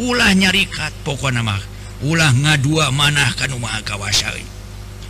Ulah 0.00 0.32
nyarikat 0.32 0.92
pokok 1.04 1.36
nama 1.36 1.60
ulah 2.04 2.32
ngadua 2.32 2.92
manah 2.92 3.32
kanu 3.36 3.56
maha 3.56 3.80
kawasai 3.80 4.44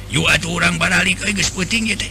yu 0.06 0.22
atuh 0.30 0.54
orang 0.54 0.78
baralik 0.78 1.18
euy 1.26 1.34
geus 1.34 1.50
peuting 1.50 1.90
teh 1.98 2.10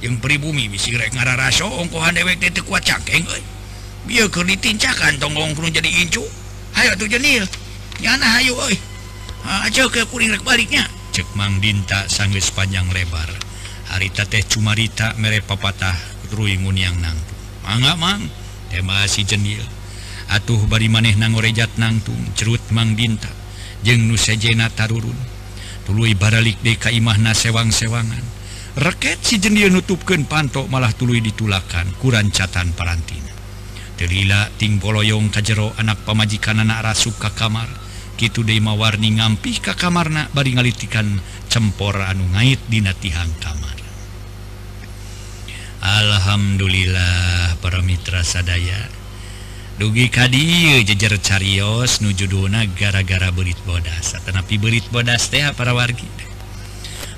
yang 0.00 0.16
pribumi 0.16 0.68
bisi 0.72 0.96
rek 0.96 1.12
ngararaso 1.12 1.68
ongkohan 1.68 2.16
dewek 2.16 2.40
teh 2.40 2.52
teu 2.52 2.64
kuat 2.64 2.84
cakeng 2.84 3.24
euy. 3.24 3.44
Bieu 4.04 4.28
keur 4.28 4.44
ditincakan 4.44 5.16
tonggong 5.16 5.56
jadi 5.72 5.88
incu. 6.04 6.24
tuh 6.92 7.08
jenil. 7.08 7.48
Hayu 8.04 8.54
ah, 9.48 9.64
baliknya 10.44 10.84
cek 11.14 11.38
mang 11.38 11.62
dinta 11.62 12.10
sangis 12.10 12.50
sepanjang 12.50 12.90
lebar. 12.90 13.30
Harita 13.94 14.26
teh 14.26 14.42
cumarita 14.42 15.14
mere 15.16 15.38
papatah 15.40 15.94
ruingun 16.34 16.74
yang 16.74 16.98
nangtung 17.00 17.40
mangga 17.64 17.94
mang. 17.96 18.20
Ah, 18.20 18.42
Tema 18.74 19.06
si 19.06 19.22
jenil. 19.22 19.62
Atuh 20.34 20.58
bari 20.66 20.90
maneh 20.90 21.14
nangorejat 21.14 21.78
nangtung 21.78 22.18
cerut 22.34 22.58
mang 22.74 22.98
dinta 22.98 23.30
jeng 23.86 24.10
nu 24.10 24.18
sejena 24.18 24.66
tarurun. 24.72 25.14
Tuluy 25.84 26.16
baralik 26.16 26.58
de 26.64 26.74
ka 26.74 26.90
imahna 26.90 27.36
sewang-sewangan. 27.36 28.24
Reket 28.74 29.22
si 29.22 29.38
jenil 29.38 29.70
nutupkeun 29.70 30.26
pantok 30.26 30.66
malah 30.66 30.90
tuluy 30.90 31.22
ditulakan 31.22 31.94
kuran 32.02 32.34
catan 32.34 32.74
parantina. 32.74 33.33
terila 33.94 34.50
tinggoloyong 34.58 35.30
kajjero 35.30 35.74
anak 35.78 36.02
pamajikan 36.02 36.62
anak 36.62 36.92
rasuk 36.92 37.18
ka 37.18 37.30
kamar. 37.34 37.66
Gitu 38.14 38.46
Dema 38.46 38.78
warni 38.78 39.18
ngampih 39.18 39.58
ka 39.58 39.74
kamarna 39.74 40.30
bari 40.30 40.54
ngalitikan 40.54 41.18
cempor 41.50 41.98
anu 41.98 42.26
ngait 42.34 42.62
dina 42.70 42.94
tihang 42.94 43.30
kamar. 43.42 43.74
Alhamdulillah 45.84 47.58
para 47.60 47.84
Mitra 47.84 48.24
sadaya. 48.24 48.88
Dugi 49.74 50.06
kadi 50.06 50.80
jejer 50.86 51.18
carios 51.18 51.98
nujuduna 51.98 52.62
gara-gara 52.78 53.34
berit 53.34 53.58
bodas. 53.66 54.14
Tetapi 54.22 54.54
berit 54.62 54.86
bodas 54.94 55.26
teh 55.28 55.42
para 55.50 55.74
wargi. 55.74 56.33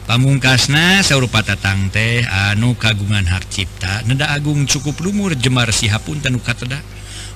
pamungkasna 0.06 1.02
saurupatatang 1.02 1.90
teh 1.90 2.22
anu 2.22 2.78
kagungan 2.78 3.26
hak 3.26 3.50
cipta 3.50 4.06
neda 4.06 4.30
Agung 4.30 4.62
cukup 4.70 5.02
lumur 5.02 5.34
Jemar 5.34 5.74
Sihapun 5.74 6.22
tenukada 6.22 6.78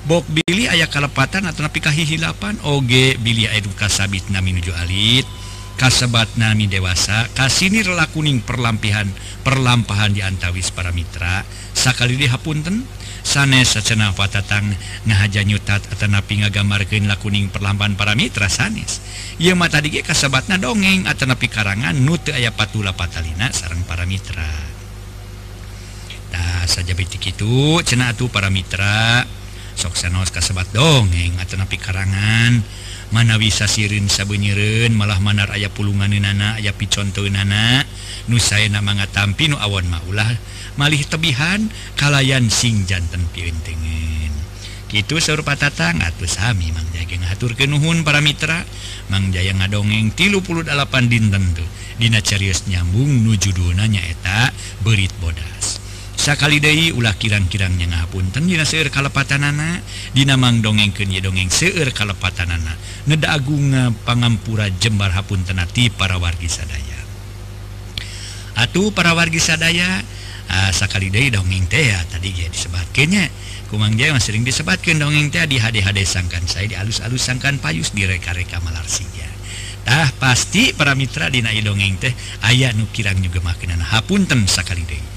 Bok 0.07 0.23
Billy 0.31 0.71
ayah 0.71 0.87
kalepatan 0.87 1.45
atau 1.45 1.67
napikahi 1.67 2.07
hilapan 2.07 2.55
OG 2.63 3.19
Billy 3.19 3.45
Eduka 3.51 3.91
sabit 3.91 4.23
Nami 4.31 4.55
nuju 4.55 4.71
Alit 4.71 5.27
kasebat 5.75 6.31
nami 6.37 6.69
dewasa 6.69 7.27
kasini 7.33 7.81
rela 7.81 8.05
kuning 8.07 8.39
perlampihan 8.39 9.09
perlampahan 9.41 10.15
diantawis 10.15 10.69
para 10.71 10.93
mitra 10.95 11.41
sakali 11.73 12.15
dihapunten 12.15 12.85
sanes 13.21 13.77
sacena 13.77 14.11
patatang 14.11 14.73
ngahaja 15.05 15.45
nyutat 15.45 15.85
atanapi 15.93 16.41
ngagamarkeun 16.43 17.05
lakuning 17.05 17.53
perlamban 17.53 17.93
para 17.93 18.17
mitra 18.17 18.49
sanes 18.49 19.01
ieu 19.41 19.57
mah 19.57 19.73
tadi 19.73 19.89
ge 19.89 20.05
kasebatna 20.05 20.61
dongeng 20.61 21.09
atanapi 21.09 21.49
karangan 21.49 21.97
nu 21.97 22.13
teu 22.21 22.37
aya 22.37 22.53
patula 22.53 22.93
patalina 22.93 23.49
sareng 23.49 23.81
para 23.89 24.05
mitra. 24.05 24.45
Tah 26.31 26.63
saja 26.69 26.93
betik 26.93 27.33
itu 27.33 27.81
cenah 27.81 28.13
atuh 28.13 28.29
para 28.29 28.53
mitra. 28.53 29.25
Sok 29.73 29.97
sanos 29.97 30.29
kasebat 30.29 30.69
dongeng 30.69 31.41
atanapi 31.41 31.81
karangan 31.81 32.61
mana 33.11 33.35
bisa 33.35 33.65
sirin 33.67 34.07
sabenyireun 34.07 34.95
malah 34.95 35.19
manar 35.19 35.51
aya 35.51 35.67
pulungan 35.73 36.13
nana 36.13 36.61
aya 36.61 36.71
piconto 36.71 37.25
nana. 37.25 37.81
Nu 38.29 38.37
saya 38.37 38.69
nama 38.69 38.93
ngatampi 38.93 39.49
nu 39.49 39.57
awon 39.57 39.89
maulah. 39.89 40.37
malih 40.79 41.03
tebihan 41.07 41.67
kalayan 41.99 42.47
sing 42.47 42.87
jantan 42.87 43.25
pirintengen 43.31 44.31
gitu 44.91 45.23
serupa 45.23 45.55
tatang 45.55 46.03
atau 46.03 46.27
sami 46.27 46.67
Mang 46.75 46.83
Jaya 46.91 47.07
ngatur 47.15 47.55
kenuhun 47.55 48.03
para 48.03 48.19
mitra. 48.19 48.67
Mang 49.07 49.31
Jaya 49.31 49.55
ngadongeng 49.55 50.11
tilu 50.11 50.43
puluh 50.43 50.67
delapan 50.67 51.07
dinten 51.07 51.55
tuh. 51.55 51.67
Dina 51.95 52.19
cerius 52.19 52.67
nyambung 52.67 53.23
nuju 53.23 53.55
dunanya 53.55 54.03
eta 54.03 54.51
berit 54.83 55.15
bodas. 55.23 55.79
Sakali 56.19 56.59
Dei 56.61 56.93
ulah 56.93 57.17
kirang-kirangnya 57.17 57.89
ngapunten 57.89 58.45
Dina 58.45 58.61
seueur 58.61 58.93
kalepatan 58.93 59.41
anak 59.41 59.81
Dina 60.13 60.37
Mang 60.37 60.61
dongeng 60.61 60.93
kenya 60.93 61.17
dongeng 61.17 61.49
seueur 61.49 61.89
kalepatan 61.89 62.53
anak 62.53 62.77
Neda 63.09 63.33
Agunga 63.33 63.89
pangampura 64.05 64.69
Jembar 64.69 65.17
Hapun 65.17 65.41
tenati 65.41 65.89
para 65.89 66.21
wargi 66.21 66.45
sadaya. 66.45 66.99
Atuh 68.53 68.93
para 68.93 69.17
wargi 69.17 69.41
sadaya 69.41 70.03
yang 70.03 70.20
Ah, 70.49 70.73
sakali 70.73 71.13
Day 71.13 71.29
ah, 71.29 71.41
dongeng 71.41 71.69
teh 71.69 71.93
tadi 72.09 72.33
dia 72.33 72.49
disebabkannya 72.49 73.29
kumang 73.69 73.93
Jawa 73.99 74.17
sering 74.17 74.41
disebabkan 74.41 74.97
dongeng 74.97 75.29
teh 75.29 75.43
di 75.45 75.61
HD-HD 75.61 76.01
sangkan 76.07 76.43
saya 76.49 76.65
di 76.65 76.75
alus-alus 76.79 77.21
sangkan 77.21 77.61
payus 77.61 77.93
di 77.93 78.09
reka-reka 78.09 78.57
malarsinyatah 78.63 80.17
pasti 80.17 80.73
para 80.73 80.97
Mitra 80.97 81.29
Dinai 81.29 81.61
dongeng 81.61 82.01
teh 82.01 82.13
ayaah 82.47 82.73
nu 82.73 82.89
kirang 82.89 83.21
juga 83.21 83.43
makinan 83.45 83.83
hapunten 83.83 84.49
sakali 84.49 84.83
Day 84.87 85.11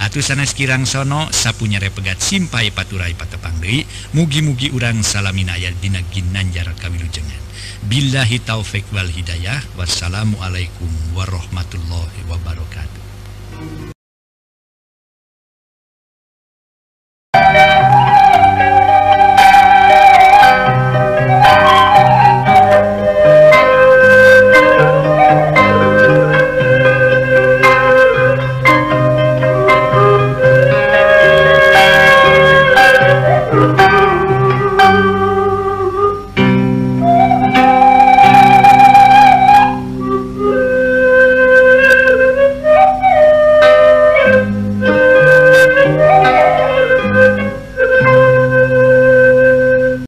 atuh 0.00 0.24
sanes 0.24 0.56
kirang 0.56 0.88
sono 0.88 1.28
sapunya 1.28 1.76
repegat 1.76 2.24
simpai 2.24 2.72
paturai 2.72 3.12
patepang 3.12 3.60
Dei 3.60 3.84
mugi-mugi 4.16 4.72
urang 4.72 5.04
salamin 5.04 5.52
ayat 5.52 5.76
dina 5.76 6.00
ginanjar 6.08 6.72
kawilujengan. 6.80 7.40
Billahi 7.84 8.40
taufik 8.40 8.88
wal 8.96 9.12
hidayah 9.12 9.60
wassalamualaikum 9.76 10.88
warahmatullahi 11.12 12.24
wabarakatuh. 12.32 13.99